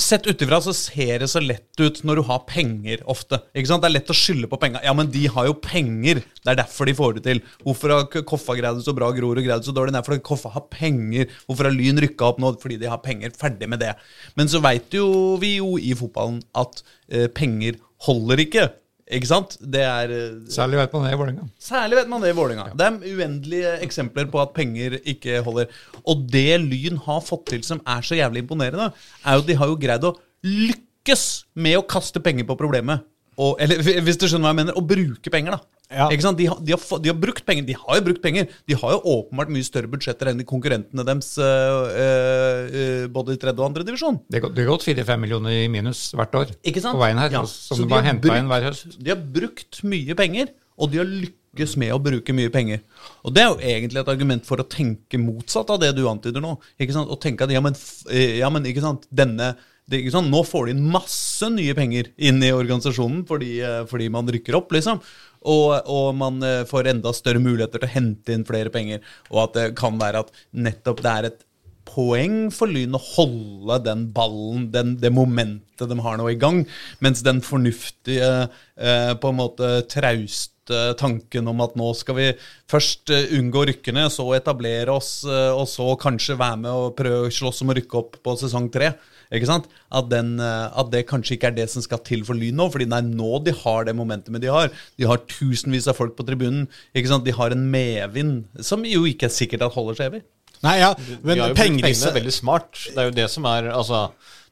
[0.00, 3.38] Sett utifra så ser det så lett ut når du har penger ofte.
[3.56, 3.84] Ikke sant?
[3.84, 4.82] Det er lett å skylde på penga.
[4.84, 6.20] Ja, men de har jo penger.
[6.42, 7.42] Det er derfor de får det til.
[7.64, 9.94] Hvorfor har Koffa greid det så bra, Grorud greid det så dårlig?
[9.96, 11.30] Nei, fordi Koffa har penger.
[11.46, 12.52] Hvorfor har Lyn rykka opp nå?
[12.62, 13.32] Fordi de har penger.
[13.38, 13.94] Ferdig med det.
[14.36, 15.08] Men så veit jo
[15.42, 18.68] vi jo i fotballen at eh, penger holder ikke.
[19.12, 19.56] Ikke sant?
[19.60, 21.46] Det er eh, Særlig vet man det i Vålerenga.
[21.60, 22.66] Særlig vet man det i Vålerenga.
[22.78, 25.72] Det er uendelige eksempler på at penger ikke holder.
[26.08, 28.90] Og det Lyn har fått til som er så jævlig imponerende,
[29.24, 30.14] er jo at de har jo greid å
[30.46, 31.26] lykkes
[31.60, 33.04] med å kaste penger på problemet.
[33.40, 35.81] Og, eller hvis du skjønner hva jeg mener, å bruke penger, da.
[35.92, 36.06] Ja.
[36.14, 36.38] Ikke sant?
[36.40, 37.66] De, har, de, har, de har brukt penger.
[37.68, 38.46] De har jo brukt penger.
[38.68, 43.40] De har jo åpenbart mye større budsjetter enn de konkurrentene deres, øh, øh, både i
[43.42, 44.20] tredje og andre divisjon.
[44.30, 46.96] Det har gått- det har gått 4-5 millioner i minus hvert år Ikke sant?
[46.96, 48.98] på veien her, Ja, som så de bare henta inn hver høst.
[49.02, 52.80] De har brukt mye penger, og de har lykkes med å bruke mye penger.
[53.24, 56.40] Og det er jo egentlig et argument for å tenke motsatt av det du antyder
[56.40, 56.58] nå.
[56.80, 57.10] Ikke sant?
[57.10, 57.74] Og tenke at ja, men,
[58.10, 59.54] ja, men ikke sant, denne
[59.90, 60.30] det, ikke sant?
[60.30, 63.58] Nå får de inn masse nye penger inn i organisasjonen fordi,
[63.90, 65.00] fordi man rykker opp, liksom.
[65.48, 69.02] Og, og man eh, får enda større muligheter til å hente inn flere penger.
[69.32, 71.42] Og at det kan være at nettopp det er et
[71.88, 76.62] poeng for Lyn å holde den ballen, den, det momentet de har nå i gang,
[77.02, 80.51] mens den fornuftige, eh, på en måte trauste
[80.98, 82.26] tanken om at nå skal vi
[82.70, 87.26] først eh, unngå rykkene, så etablere oss, eh, og så kanskje være med og prøve
[87.26, 88.92] å slåss om å rykke opp på sesong tre.
[89.32, 89.68] Ikke sant?
[89.88, 92.68] At, den, eh, at det kanskje ikke er det som skal til for Lyn nå,
[92.72, 94.70] fordi det er nå de har det momentumet de har.
[95.00, 96.68] De har tusenvis av folk på tribunen.
[96.92, 97.26] Ikke sant?
[97.26, 100.22] De har en medvind som jo ikke er sikkert at holder seg evig.
[100.62, 102.76] Nei, ja, De men har jo i pengene veldig smart.
[102.92, 104.04] Det er jo det som er Altså,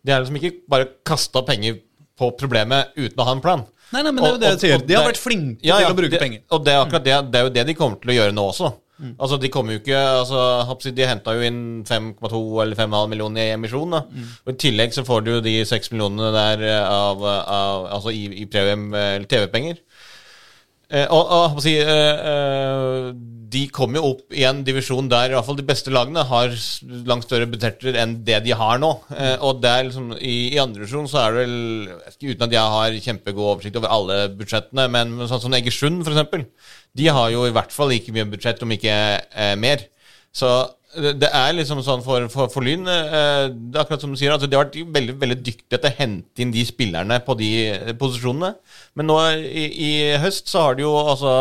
[0.02, 1.78] de har liksom ikke bare kasta penger
[2.18, 3.62] på problemet uten å ha en plan.
[3.90, 4.84] Nei, nei, men det er jo det jeg sier.
[4.86, 6.44] De har vært flinke til å bruke det, penger.
[6.54, 8.44] Og det er akkurat det, det er jo det de kommer til å gjøre nå
[8.52, 8.70] også.
[9.00, 9.14] Mm.
[9.16, 13.54] Altså, De kommer jo ikke altså, De henta jo inn 5,2 eller 5,5 millioner i
[13.56, 13.96] emisjon.
[13.96, 14.28] da Mm.
[14.44, 18.12] Og I tillegg så får du jo de 6 millionene der eh, av, av Altså
[18.12, 19.80] i, i premium, eh, TV-penger.
[20.90, 21.86] Eh, og, og si, eh,
[22.34, 23.12] eh,
[23.50, 26.52] de kommer jo opp i en divisjon der i hvert fall de beste lagene har
[27.08, 28.90] langt større budsjetter enn det de har nå.
[29.14, 31.56] Eh, og det er liksom, i, I andre divisjon så er det vel
[32.20, 37.06] Uten at jeg har kjempegod oversikt over alle budsjettene, men sånn som Egersund, f.eks., de
[37.06, 39.86] har jo i hvert fall like mye budsjett, om ikke eh, mer.
[40.34, 40.50] Så
[40.90, 44.32] det, er liksom sånn for, for, for Lyn eh, Det er akkurat som du sier,
[44.34, 47.50] altså de har vært veldig, veldig dyktige til å hente inn de spillerne på de
[47.68, 48.56] eh, posisjonene.
[48.98, 49.90] Men nå i, i
[50.22, 51.34] høst så har de jo altså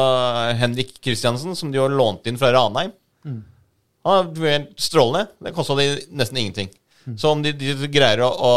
[0.60, 2.94] Henrik Kristiansen, som de har lånt inn fra Ranheim.
[4.06, 5.32] Han er helt strålende.
[5.42, 6.70] Det kosta de nesten ingenting.
[7.18, 8.52] Så om de, de greier å, å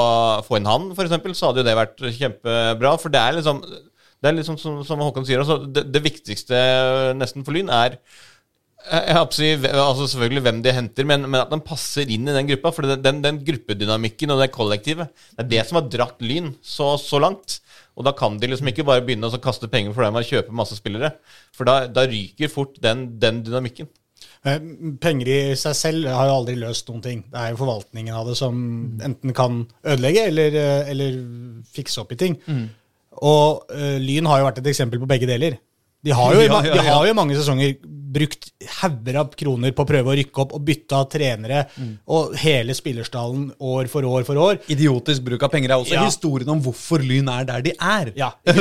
[0.45, 2.93] få inn han, eksempel, så hadde jo det vært kjempebra.
[3.01, 3.63] For det er liksom
[4.23, 6.55] det er liksom som, som Håkon sier, altså, det, det viktigste
[7.19, 7.97] nesten for Lyn er
[8.91, 12.27] jeg jeg håper si, altså selvfølgelig hvem de henter, men, men at de passer inn
[12.29, 12.73] i den gruppa.
[12.75, 16.53] For den, den, den gruppedynamikken og det kollektivet, det er det som har dratt Lyn
[16.65, 17.61] så, så langt.
[17.97, 20.55] Og da kan de liksom ikke bare begynne å kaste penger for dem og kjøpe
[20.57, 21.13] masse spillere.
[21.55, 23.91] For da, da ryker fort den, den dynamikken.
[24.49, 24.59] Eh,
[25.03, 27.21] Penger i seg selv har jo aldri løst noen ting.
[27.31, 28.57] Det er jo forvaltningen av det som
[29.05, 31.21] enten kan ødelegge eller, eh, eller
[31.77, 32.39] fikse opp i ting.
[33.23, 35.59] Og uh, Lyn har jo vært et eksempel på begge deler.
[36.03, 37.77] De har jo, Ja, ma- ja, de har jo mange sesonger
[38.13, 38.51] brukt
[38.81, 41.63] hauger av kroner på å prøve å rykke opp og bytte av trenere
[42.13, 44.61] og hele spillerstallen år for år for år.
[44.73, 46.05] Idiotisk bruk av penger er også Ja.
[46.07, 48.13] historien om hvorfor Lyn er der de er.
[48.19, 48.31] Ja,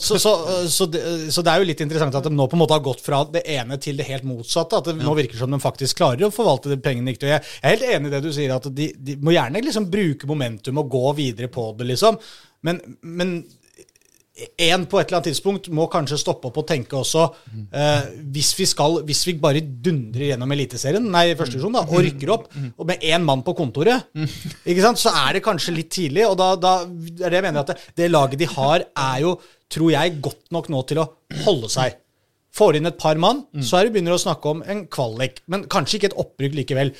[0.00, 0.32] så, så,
[0.68, 1.02] så, det,
[1.34, 3.22] så det er jo litt interessant at de nå på en måte har gått fra
[3.30, 4.80] det ene til det helt motsatte.
[4.80, 7.30] At det nå virker som de faktisk klarer å forvalte de pengene riktig.
[7.32, 9.88] Jeg jeg er helt enig i det du sier, at de, de må gjerne liksom
[9.92, 12.18] bruke momentum og gå videre på det, liksom.
[12.66, 13.32] Men, men
[14.36, 17.22] en på et eller annet tidspunkt må kanskje stoppe opp og tenke også
[17.72, 22.04] eh, hvis, vi skal, hvis vi bare dundrer gjennom Eliteserien, nei, første divisjon, da, og
[22.04, 24.10] rykker opp, og med én mann på kontoret,
[24.66, 26.26] ikke sant, så er det kanskje litt tidlig.
[26.28, 29.36] Og da, da er det jeg mener at det, det laget de har, er jo,
[29.72, 31.08] tror jeg, godt nok nå til å
[31.46, 31.96] holde seg.
[32.56, 35.42] Får inn et par mann, så er det begynner å snakke om en kvalik.
[35.52, 36.92] Men kanskje ikke et opprykk likevel.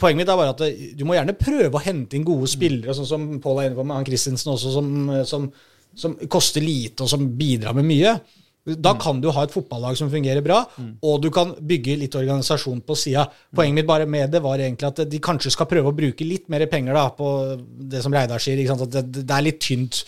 [0.00, 0.62] Poenget mitt er bare at
[0.96, 3.84] du må gjerne prøve å hente inn gode spillere, sånn som Pål er inne på
[3.84, 5.50] med han Christensen også, som, som,
[5.98, 8.14] som koster lite og som bidrar med mye.
[8.62, 10.60] Da kan du ha et fotballag som fungerer bra,
[11.02, 13.24] og du kan bygge litt organisasjon på sida.
[13.50, 16.46] Poenget mitt bare med det var egentlig at de kanskje skal prøve å bruke litt
[16.52, 17.32] mer penger da, på
[17.90, 18.62] det som Reidar sier.
[18.70, 20.04] At det, det er litt tynt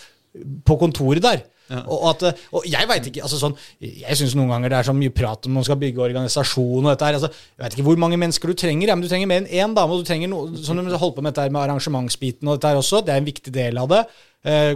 [0.66, 1.42] på kontoret der.
[1.72, 4.94] Og, at, og jeg veit ikke altså sånn, Jeg syns noen ganger det er så
[4.96, 7.16] mye prat om man skal bygge organisasjon og dette her.
[7.18, 9.50] Altså, jeg vet ikke hvor mange mennesker du trenger, ja, men du trenger mer enn
[9.50, 9.96] én dame.
[9.96, 12.72] Og du trenger noe, sånn du holder på med dette her med arrangementsbiten og dette
[12.72, 13.00] her også.
[13.06, 14.04] Det er en viktig del av det.
[14.44, 14.74] Eh,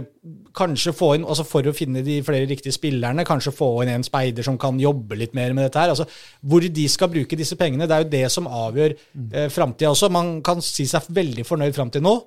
[0.57, 4.05] kanskje få inn, altså For å finne de flere riktige spillerne, kanskje få inn en
[4.05, 5.93] speider som kan jobbe litt mer med dette her.
[5.93, 6.07] altså
[6.41, 10.09] Hvor de skal bruke disse pengene, det er jo det som avgjør eh, framtida også.
[10.09, 12.17] Man kan si seg veldig fornøyd fram til nå.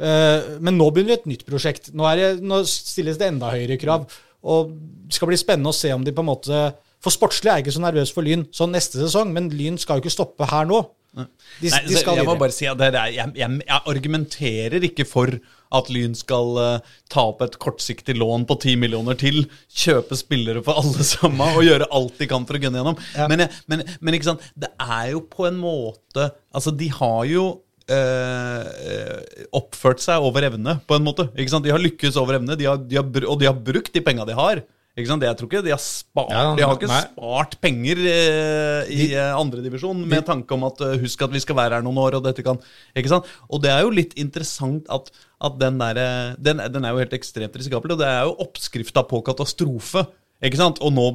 [0.00, 1.92] Eh, men nå begynner et nytt prosjekt.
[1.96, 4.06] Nå, er det, nå stilles det enda høyere krav.
[4.48, 6.60] Og det skal bli spennende å se om de på en måte
[7.04, 9.98] For sportslig er jeg ikke så nervøs for Lyn sånn neste sesong, men Lyn skal
[9.98, 10.80] jo ikke stoppe her nå.
[11.10, 11.24] De,
[11.66, 15.32] Nei, de jeg må bare si at det er, jeg, jeg, jeg argumenterer ikke for
[15.74, 19.42] at Lyn skal uh, ta opp et kortsiktig lån på 10 millioner til,
[19.82, 23.00] kjøpe spillere for alle sammen og gjøre alt de kan for å gunne gjennom.
[23.32, 27.44] Men, men, men ikke sant, det er jo på en måte Altså, de har jo
[27.92, 31.28] eh, oppført seg over evne, på en måte.
[31.36, 31.66] Ikke sant?
[31.66, 34.26] De har lykkes over evne, de har, de har, og de har brukt de penga
[34.28, 34.62] de har.
[34.98, 35.22] Ikke sant?
[35.22, 37.00] Jeg tror ikke de har spart Ja, De har ikke nei.
[37.06, 41.56] spart penger eh, i eh, andredivisjon med tanke om at eh, husk at vi skal
[41.60, 42.58] være her noen år, og dette kan
[42.98, 43.28] Ikke sant?
[43.48, 45.12] Og det er jo litt interessant at,
[45.46, 48.34] at den der eh, den, den er jo helt ekstremt risikabel, og det er jo
[48.42, 50.04] oppskrifta på katastrofe.
[50.42, 50.78] Ikke sant?
[50.80, 51.06] Og nå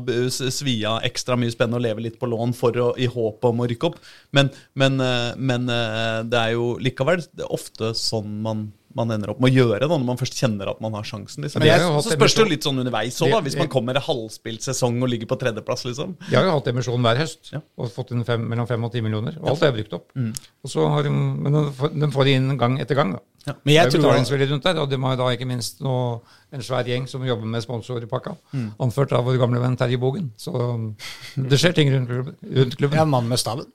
[0.53, 3.67] svia ekstra mye spennende å leve litt på lån for å, i håp om å
[3.71, 3.99] rykke opp.
[4.37, 9.33] Men, men, eh, men eh, det er jo likevel er ofte sånn man, man ender
[9.33, 11.41] opp med å gjøre da, når man først kjenner at man har sjansen.
[11.43, 11.65] Liksom.
[11.65, 13.33] Har Så spørs det jo litt sånn underveis òg.
[13.47, 16.13] Hvis man kommer i halvspilt sesong og ligger på tredjeplass, liksom.
[16.29, 17.63] De har jo hatt emisjon hver høst Ja.
[17.81, 19.41] og fått inn fem, mellom fem og ti millioner.
[19.41, 20.11] Og alt er brukt opp.
[20.15, 20.31] Mm.
[20.63, 23.17] Og så har de, men de får- de inn gang etter gang.
[23.17, 23.19] da.
[23.45, 25.81] Men Det jeg er tror betalingsvillig rundt der, og de har jo da ikke minst
[25.81, 26.19] noe,
[26.51, 28.71] en svær gjeng som jobber med sponsorpakka, Mm.
[28.79, 30.31] anført av vår gamle venn Terje Bogen.
[30.37, 30.95] Så um,
[31.37, 32.35] det skjer ting rundt klubben.
[32.41, 32.95] Rundt klubben.
[32.97, 33.65] Ja, er mann med staven.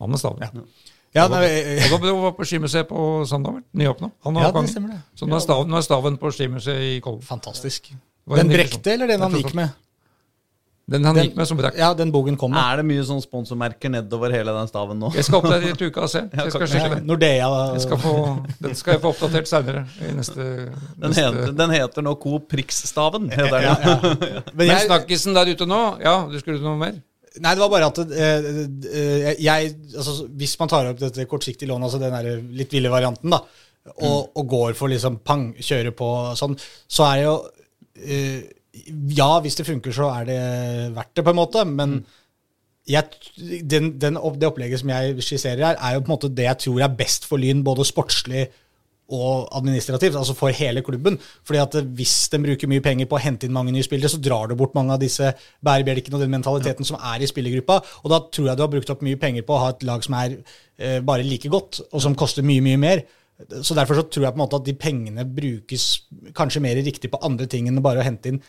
[0.00, 0.38] Mann med staven.
[1.14, 4.10] Ja, nei, jeg- Og da var på skimuseet på Sandhammer, Nyåpna.
[4.24, 5.00] Ja, det stemmer det.
[5.16, 7.22] Så nå er staven, nå er staven på skimuseet i Kollen.
[7.22, 7.90] fantastisk.
[8.28, 9.70] Den brekte, eller den han gikk med?
[10.88, 11.74] Den han Den- gikk med som brakk.
[11.76, 12.62] Ja, den bogen kom med.
[12.62, 15.10] Er det mye sånn sponsormerker nedover hele den staven nå?
[15.14, 16.22] Jeg skal opp der til uka og se.
[16.38, 17.00] Jeg skal sjekke Ja.
[17.04, 18.14] Nordea Jeg skal få,
[18.64, 19.82] den skal jeg få oppdatert senere.
[20.96, 23.28] Den den heter nå Coop Prix-staven.
[23.30, 23.62] heter den.
[23.68, 23.98] ja, ja.
[24.56, 26.96] Men Men jeg, snakkisen der ute nå Ja, du skulle noe mer?
[27.38, 28.50] Nei, det var bare at eh,
[28.88, 32.90] eh, jeg altså, Hvis man tar opp dette kortsiktige lånet, altså den der litt ville
[32.90, 33.42] varianten, da,
[34.02, 36.08] og, og går for liksom pang, kjøre på
[36.40, 36.56] sånn,
[36.90, 37.36] så er det jo
[38.02, 38.40] eh,
[39.16, 40.40] Ja, hvis det funker, så er det
[40.96, 41.98] verdt det, på en måte, men
[42.88, 43.04] jeg,
[43.64, 46.64] den, den, det opplegget som jeg skisserer her, er jo på en måte det jeg
[46.64, 48.46] tror er best for Lyn, både sportslig
[49.08, 51.18] og administrativt, altså for hele klubben.
[51.44, 54.20] Fordi at Hvis de bruker mye penger på å hente inn mange nye spillere, så
[54.20, 55.32] drar du bort mange av disse
[55.64, 57.80] bærebjelkene og den mentaliteten som er i spillergruppa.
[58.04, 60.04] Og da tror jeg du har brukt opp mye penger på å ha et lag
[60.04, 60.36] som er
[60.76, 63.04] eh, bare like godt, og som koster mye, mye mer.
[63.38, 65.82] Så Derfor så tror jeg på en måte at de pengene brukes
[66.34, 68.40] kanskje mer riktig på andre ting enn bare å hente inn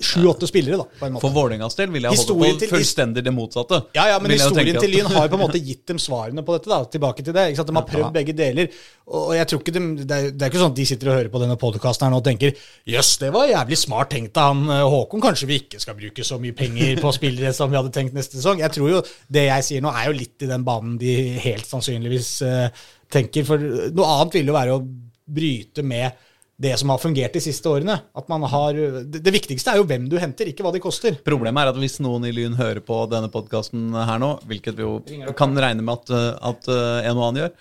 [0.00, 0.78] sju-åtte spillere.
[0.80, 1.24] da, på en måte.
[1.26, 3.82] For Vålerengas del vil jeg holde på fullstendig det motsatte.
[3.98, 6.56] Ja, ja, men historien til Lyn har jo på en måte gitt dem svarene på
[6.56, 6.70] dette.
[6.72, 7.68] da, tilbake til det, ikke sant?
[7.68, 8.72] De har prøvd begge deler.
[9.12, 11.18] Og jeg tror ikke de, det, er, det er ikke sånn at de sitter og
[11.18, 12.56] hører på denne podkasten her nå og tenker
[12.88, 15.24] jøss, det var jævlig smart tenkt av han eh, Håkon.
[15.26, 18.40] Kanskje vi ikke skal bruke så mye penger på spillere som vi hadde tenkt neste
[18.40, 18.64] sesong.
[18.64, 21.12] Jeg tror jo Det jeg sier nå, er jo litt i den banen de
[21.44, 22.82] helt sannsynligvis eh,
[23.12, 23.44] tenker.
[23.48, 23.60] For
[23.92, 24.84] noe annet ville jo være å
[25.32, 26.16] bryte med
[26.62, 27.96] det som har fungert de siste årene.
[28.14, 31.16] At man har, det, det viktigste er jo hvem du henter, ikke hva de koster.
[31.26, 34.84] Problemet er at hvis noen i Lyn hører på denne podkasten her nå, hvilket vi
[34.86, 34.96] jo
[35.38, 37.56] kan regne med at, uh, at uh, en og annen gjør,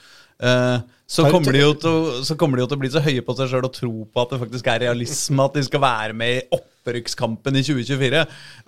[1.12, 3.22] så kommer, de jo til, å- så kommer de jo til å bli så høye
[3.26, 6.16] på seg sjøl og tro på at det faktisk er realisme at de skal være
[6.18, 8.22] med i opprykkskampen i 2024.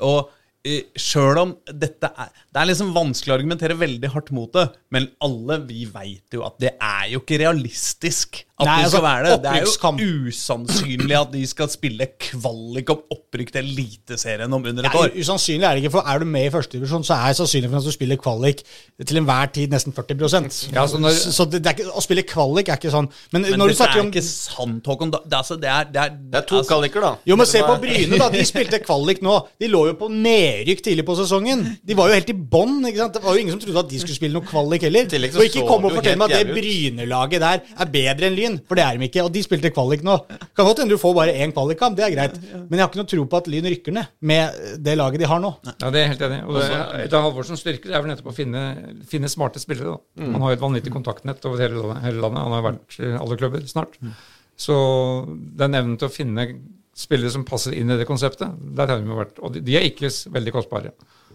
[0.10, 0.34] Og
[0.96, 5.10] sjøl om dette er Det er liksom vanskelig å argumentere veldig hardt mot det, men
[5.26, 9.04] alle vi veit jo at det er jo ikke realistisk at Nei, de altså, skal
[9.04, 9.38] være det.
[9.44, 14.86] Det er jo usannsynlig at de skal spille kvalik om opprykk til Eliteserien om under
[14.86, 15.16] et Ja, år.
[15.18, 17.82] usannsynlig er det ikke, for er du med i førstedivisjon, så er det sannsynlig for
[17.82, 18.62] at du spiller kvalik
[19.04, 22.24] til enhver tid nesten 40% Ja, så når- så det, det er ikke, Å spille
[22.24, 23.10] kvalik er ikke sånn.
[23.34, 25.12] Men, Men når du snakker om Det er ikke sant, Håkon.
[25.12, 27.16] Det, er altså, det, er, det, er, Det er to altså, kvaliker, da.
[27.26, 28.30] jo, men se på Bryne, da.
[28.30, 29.36] De spilte kvalik nå.
[29.60, 30.10] De lå jo på
[30.54, 31.64] nedrykk tidlig på sesongen.
[31.84, 32.80] De var jo helt i bånn.
[32.86, 35.10] Det var jo ingen som trodde at de skulle spille noe kvalik heller.
[35.10, 38.38] Så Og ikke kom og det fortell meg at det Bryne-laget der er bedre enn
[38.38, 39.24] Lyn, for det er de ikke.
[39.26, 40.18] Og de spilte kvalik nå.
[40.56, 42.38] Kan godt hende du får bare én kvalikkamp, det er greit.
[42.54, 45.30] Men jeg har ikke noe tro på at Lyn rykker ned med det laget de
[45.34, 45.54] har nå.
[45.74, 46.42] Ja, det er helt enig.
[46.48, 48.62] Og det- Et av Halvorsens styrker er vel nettopp å finne,
[49.08, 49.98] finne smarte spillere.
[49.98, 50.24] Da.
[50.24, 52.04] Han har jo et vanvittig kontaktnett over hele landet.
[52.04, 52.44] Hele landet.
[52.44, 53.98] Han har vært i alle klubber snart.
[54.56, 55.26] Så
[55.58, 56.44] den evnen til å finne
[56.98, 59.42] spillere som passer inn i det konseptet, der har vi vært.
[59.42, 60.94] Og de, de er ikke veldig kostbare.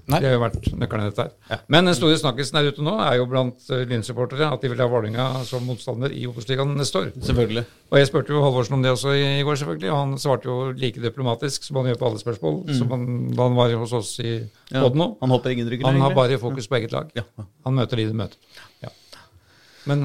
[0.08, 0.22] Nei.
[0.22, 1.64] Det har jo vært nøkkelen dette her.
[1.68, 4.80] Men den store snakkisen her ute nå er jo blant uh, Lyn-supportere at de vil
[4.80, 7.10] ha Vålerenga som motstander i Obos-ligaen neste år.
[7.12, 7.64] Selvfølgelig.
[7.92, 10.70] Og jeg spurte jo Halvorsen om det også i, går, selvfølgelig, og han svarte jo
[10.80, 13.04] like diplomatisk som han gjør på alle spørsmål, som han,
[13.34, 14.38] da han var hos oss i
[14.72, 14.86] Ja.
[14.88, 15.10] Nå.
[15.20, 17.12] Han ingen rykker Han har bare fokus på eget lag.
[17.16, 17.26] Ja.
[17.68, 18.40] Han møter de de møter.
[18.80, 18.94] Ja.
[19.88, 20.02] Men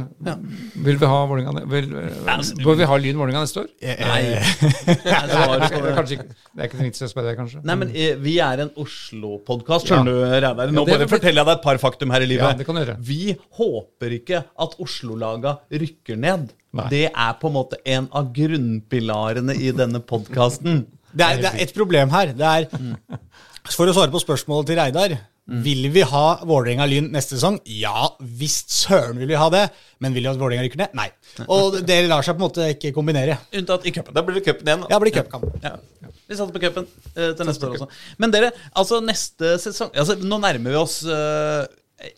[0.86, 1.90] vil vi ha Vålinga, vil,
[2.32, 3.70] altså, Bør vi ha Lyn Vålerenga neste år?
[3.84, 4.22] Nei.
[4.88, 7.40] Nei, svaret på Det er, kanskje ikke, det er ikke vits i å spørre deg,
[7.42, 7.64] kanskje.
[7.68, 10.74] Nei, men eh, vi er en Oslo-podkast, skjønner du, Reidar.
[10.74, 12.46] Nå Ja, bare forteller jeg deg et par faktum her i livet.
[12.48, 12.98] Ja, det kan du gjøre.
[13.04, 16.54] Vi håper ikke at Oslo-laga rykker ned.
[16.74, 16.88] Nei.
[16.90, 20.86] Det er på en måte en av grunnpilarene i denne podkasten.
[21.14, 22.32] Det det er et problem her.
[22.34, 22.66] Det er,
[23.70, 25.14] for å svare på spørsmålet til Reidar
[25.44, 27.58] Vil vi ha Vålerenga-Lyn neste sesong?
[27.68, 29.66] Ja visst søren vil vi ha det.
[30.00, 30.94] Men vil vi at Vålerenga rykker ned?
[30.96, 31.10] Nei.
[31.52, 33.36] Og det lar seg på en måte ikke kombinere.
[33.60, 34.16] Unntatt i cupen.
[34.16, 34.86] Da blir det cupen igjen.
[34.86, 34.92] da.
[34.94, 35.44] Ja, blir cupkamp.
[35.64, 35.76] Ja.
[36.24, 36.88] Vi satser på cupen
[37.18, 37.90] eh, til neste år også.
[38.24, 41.66] Men dere, altså neste sesong altså, Nå nærmer vi oss eh,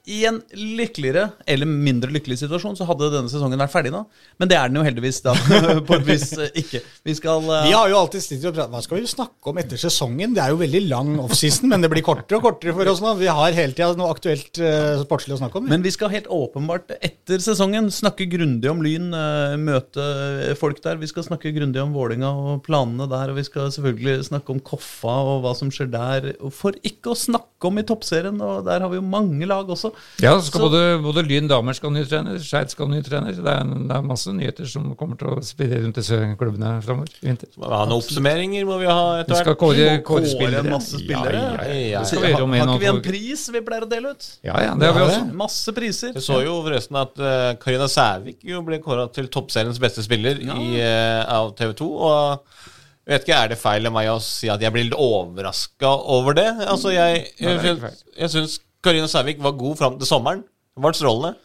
[0.10, 4.02] I en lykkeligere eller mindre lykkelig situasjon så hadde denne sesongen vært ferdig nå.
[4.42, 5.36] Men det er den jo heldigvis da
[5.88, 6.82] på et vis eh, ikke.
[7.06, 7.68] Vi skal uh...
[7.68, 10.34] Vi har jo alltid stilt og pratet Hva skal vi snakke om etter sesongen?
[10.34, 13.14] Det er jo veldig lang offseason, men det blir kortere og kortere for oss nå.
[13.20, 15.70] Vi har hele tida noe aktuelt uh, sportslig å snakke om.
[15.70, 20.98] Men vi skal helt åpenbart etter sesongen snakke grundig om Lyn, uh, møte folk der.
[21.02, 24.64] Vi skal snakke grundig om Vålinga og planene der, og vi skal selvfølgelig snakke om
[24.66, 26.32] Koffa og hva som skjer der.
[26.56, 29.75] For ikke å snakke om i toppserien, og der har vi jo mange lag også.
[30.24, 32.94] Ja, så skal Så- både, både Lyn damer skal ha ny trener, Skeid skal ha
[32.94, 33.34] ny trener.
[33.36, 37.10] Det er, det er masse nyheter som kommer til å spille rundt disse klubbene framover
[37.22, 37.50] i vinter.
[37.58, 39.36] Må vi ha noen oppsummeringer må vi ha etter hvert.
[39.36, 40.70] Vi skal kåre kåre spillere.
[40.70, 41.42] masse spillere.
[41.42, 42.04] Ja, ja, ja.
[42.06, 44.30] Ja, vi om har ikke vi en pris vi pleier å dele ut?
[44.46, 45.26] Ja, ja, det har vi også.
[45.34, 46.14] Masse priser.
[46.16, 50.40] Jeg så jo forresten at uh, Karina Sævik jo ble kåra til toppseriens beste spiller
[50.42, 51.90] i, eh, av TV 2.
[52.10, 52.64] Og
[53.06, 55.92] jeg vet ikke, er det feil av meg å si at jeg blir litt overraska
[56.16, 56.48] over det?
[56.66, 60.44] Altså, jeg, er jeg, jeg syns Karina Sævik var god fram til sommeren.
[60.76, 61.36] Hun var strålende.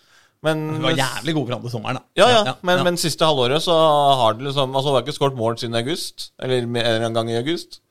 [0.44, 2.02] Men, hun var jævlig god fram til sommeren, da.
[2.16, 3.74] ja, ja, men, men siste halvåret så
[4.16, 6.30] har det liksom Altså, hun har ikke skåret mål siden august.
[6.40, 7.82] Eller en gang i august.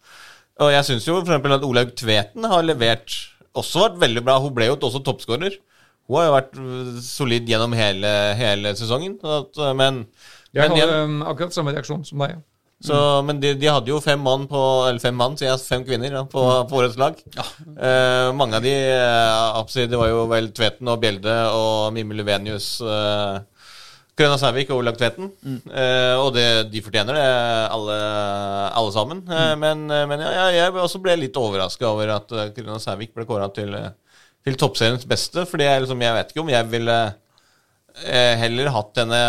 [0.60, 3.16] Og jeg syns jo for eksempel at Olaug Tveten har levert
[3.54, 4.40] Også vært veldig bra.
[4.42, 5.60] Hun ble jo også toppskårer.
[6.10, 9.20] Hun har jo vært øh, solid gjennom hele, hele sesongen.
[9.22, 10.06] At, øh, men
[10.54, 12.40] Jeg men, igjen, hadde um, akkurat samme reaksjon som deg.
[12.80, 15.60] Så, men de, de hadde jo fem mann på Eller fem mann, sier jeg.
[15.68, 17.18] Fem kvinner da, på, på årets lag.
[17.36, 22.16] Eh, mange av de eh, absolutt, Det var jo vel Tveten og Bjelde og Mimmi
[22.16, 22.78] Luvenius.
[22.80, 23.42] Eh,
[24.20, 25.28] Grønna Sævik og Olav Tveten.
[25.44, 27.28] Eh, og det, de fortjener det,
[27.76, 27.98] alle,
[28.80, 29.26] alle sammen.
[29.28, 32.84] Eh, men eh, men ja, jeg, jeg også ble litt overraska over at Krøna Grønna
[32.84, 33.92] Sævik ble kåra til, eh,
[34.48, 35.44] til toppseriens beste.
[35.44, 36.98] Jeg, liksom, jeg vet ikke om jeg ville
[38.04, 39.22] eh, heller hatt henne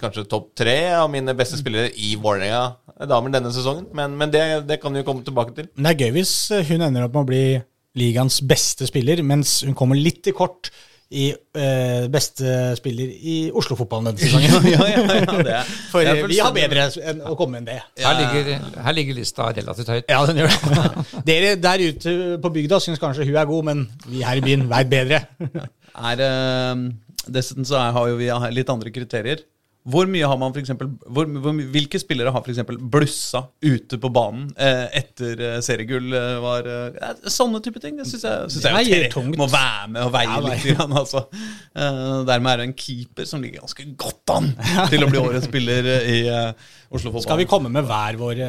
[0.00, 2.64] kanskje topp tre av mine beste spillere i Vålerenga
[3.10, 3.86] damer denne sesongen.
[3.96, 5.70] Men, men det, det kan vi jo komme tilbake til.
[5.74, 7.44] Det er gøy hvis eh, hun ender opp med å bli
[7.98, 10.72] ligaens beste spiller, mens hun kommer litt i kort
[11.14, 14.66] i eh, beste spiller i Oslo-fotballen denne sesongen.
[14.74, 17.60] ja, ja, ja, det er, For det er eh, vi har bedre enn å komme
[17.60, 17.78] enn det.
[18.02, 20.10] Her ligger, her ligger lista relativt høyt.
[20.10, 21.06] Ja, den gjør det.
[21.30, 24.66] Dere der ute på bygda syns kanskje hun er god, men vi her i byen
[24.70, 25.24] veit bedre.
[25.94, 26.86] er eh,
[27.24, 29.44] Dessuten så er, har jo vi litt andre kriterier.
[29.84, 32.62] Hvor mye har man for eksempel, hvor, hvor, Hvilke spillere har f.eks.
[32.88, 36.06] blussa ute på banen eh, etter eh, seriegull?
[36.16, 37.98] Eh, var, eh, sånne type ting.
[38.00, 39.36] Det syns jeg, synes jeg Det er er tungt.
[39.36, 40.64] Må være med og veie Ja, litt.
[40.70, 41.26] Grann, altså.
[41.76, 44.50] Eh, dermed er det en keeper som ligger ganske godt an
[44.94, 46.18] til å bli årets spiller i.
[46.98, 48.48] Skal vi komme med hver våre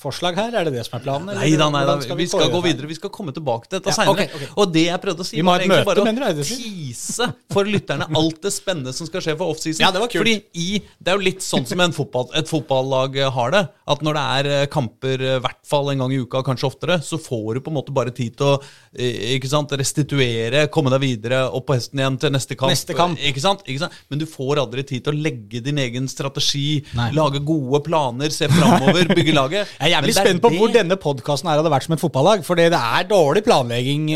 [0.00, 0.54] forslag her?
[0.60, 1.30] Er det det som er planen?
[1.32, 1.98] eller Nei da, nei da.
[2.04, 2.90] Skal Vi skal gå videre.
[2.90, 4.14] Vi skal komme tilbake til dette Ja, seinere.
[4.14, 4.52] Okay, okay.
[4.56, 7.28] Og det jeg prøvde å si, Vi var egentlig møte, bare mener å tise tease
[7.52, 9.82] for lytterne alt det spennende som skal skje for offseason.
[9.84, 10.22] Ja, det var kult.
[10.22, 13.62] Fordi i, det er jo litt sånn som en fotball, et fotballag eh, har det.
[13.90, 16.68] At når det er eh, kamper eh, i hvert fall en gang i uka, kanskje
[16.68, 18.58] oftere, så får du på en måte bare tid til å
[18.94, 22.70] eh, sant, restituere, komme deg videre, opp på hesten igjen til neste kamp.
[22.70, 23.18] Neste kamp.
[23.18, 23.64] Ikke sant?
[23.66, 23.96] Ikke sant?
[24.12, 27.10] Men du får aldri tid til å legge din egen strategi, Nei.
[27.16, 29.74] lage gode planer, se framover, bygge laget.
[29.74, 32.46] Jeg er jævlig spent på hvor denne podkasten hadde vært som et fotballag.
[32.46, 34.06] For det er dårlig planlegging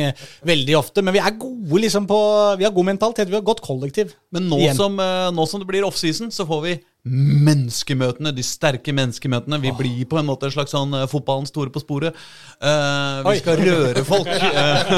[0.47, 1.03] veldig ofte.
[1.03, 2.19] Men vi er gode liksom på
[2.61, 3.31] Vi har god mentalitet.
[3.31, 4.15] Vi har godt kollektiv.
[4.35, 4.99] Men nå som,
[5.35, 6.75] nå som det blir offseason, så får vi
[7.05, 9.59] menneskemøtene, de sterke menneskemøtene.
[9.61, 12.17] Vi blir på en måte en slags sånn eh, fotballens store på sporet.
[12.57, 13.41] Uh, vi Oi.
[13.43, 14.31] skal røre folk.
[14.31, 14.95] Eh,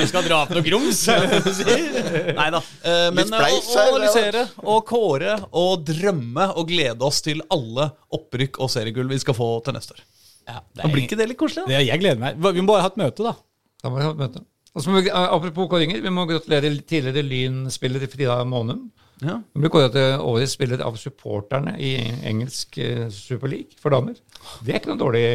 [0.00, 2.34] vi skal dra opp noe grums, sier?
[2.36, 2.60] Nei da.
[2.84, 7.88] Eh, men eh, å å analysere og kåre og drømme og glede oss til alle
[8.14, 10.04] opprykk og seriegull vi skal få til neste år.
[10.44, 11.64] Ja, er, blir ikke det litt koselig?
[11.64, 11.78] da?
[11.78, 12.36] det, Jeg gleder meg.
[12.44, 13.32] Vi må bare ha et møte, da.
[13.80, 14.44] Da må vi ha et møte.
[14.74, 18.90] Og så må vi, eh, apropos kåringer, vi må gratulere tidligere Lyn-spiller Frida Månum.
[19.22, 19.38] Ja.
[19.54, 21.94] Hun ble kåret til årets spiller av supporterne i
[22.26, 24.16] engelsk eh, Super League for damer.
[24.64, 25.26] Det er ikke noe dårlig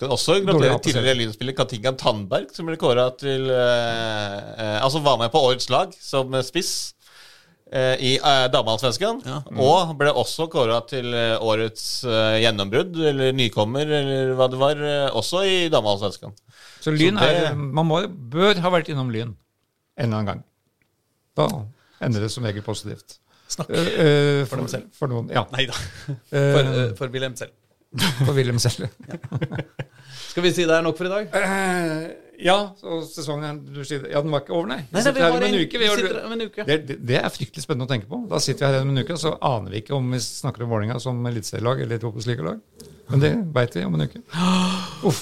[0.00, 5.20] Kan også gratulere tidligere Lyn-spiller Katinka Tandberg, som ble kåra til eh, eh, Altså var
[5.20, 6.72] med på årets lag som spiss
[7.70, 9.22] eh, i eh, Dameallsvenskan.
[9.28, 9.40] Ja.
[9.60, 14.80] Og ble også kåra til eh, årets eh, gjennombrudd, eller nykommer, eller hva det var,
[14.82, 16.34] eh, også i Dameallsvenskan.
[16.80, 19.36] Så Lyn er Man må, bør ha vært innom Lyn
[20.00, 20.42] en eller annen gang.
[21.36, 21.52] Da
[22.00, 23.18] ender det som regel positivt.
[23.50, 23.70] Snakk.
[23.70, 24.90] uh, uh, For dem selv.
[24.94, 25.42] For noen, ja.
[25.54, 25.74] Nei da.
[26.08, 27.56] Eh, For, eh, for Wilhelm selv.
[28.26, 28.86] for Wilhelm selv.
[30.30, 31.32] Skal vi si det er nok for i dag?
[31.34, 32.04] Eh,
[32.46, 34.78] ja, så sesongen du sier, Ja, den var ikke over, nei.
[34.86, 35.80] Vi Nei, sitter her har om en en, uke.
[35.82, 36.66] vi sitter om en uke.
[36.70, 38.20] det, er fryktelig spennende å tenke på.
[38.30, 40.64] Da sitter vi her om en uke, og så aner vi ikke om vi snakker
[40.64, 42.62] om Vålerenga som eliteserielag eller et Obos-ligalag.
[43.10, 44.22] Men det veit vi om en uke.
[45.10, 45.20] Uff.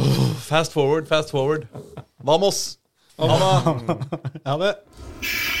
[0.52, 1.66] Fast forward, fast forward.
[2.22, 2.62] Vamos!
[3.18, 4.74] Ja, det.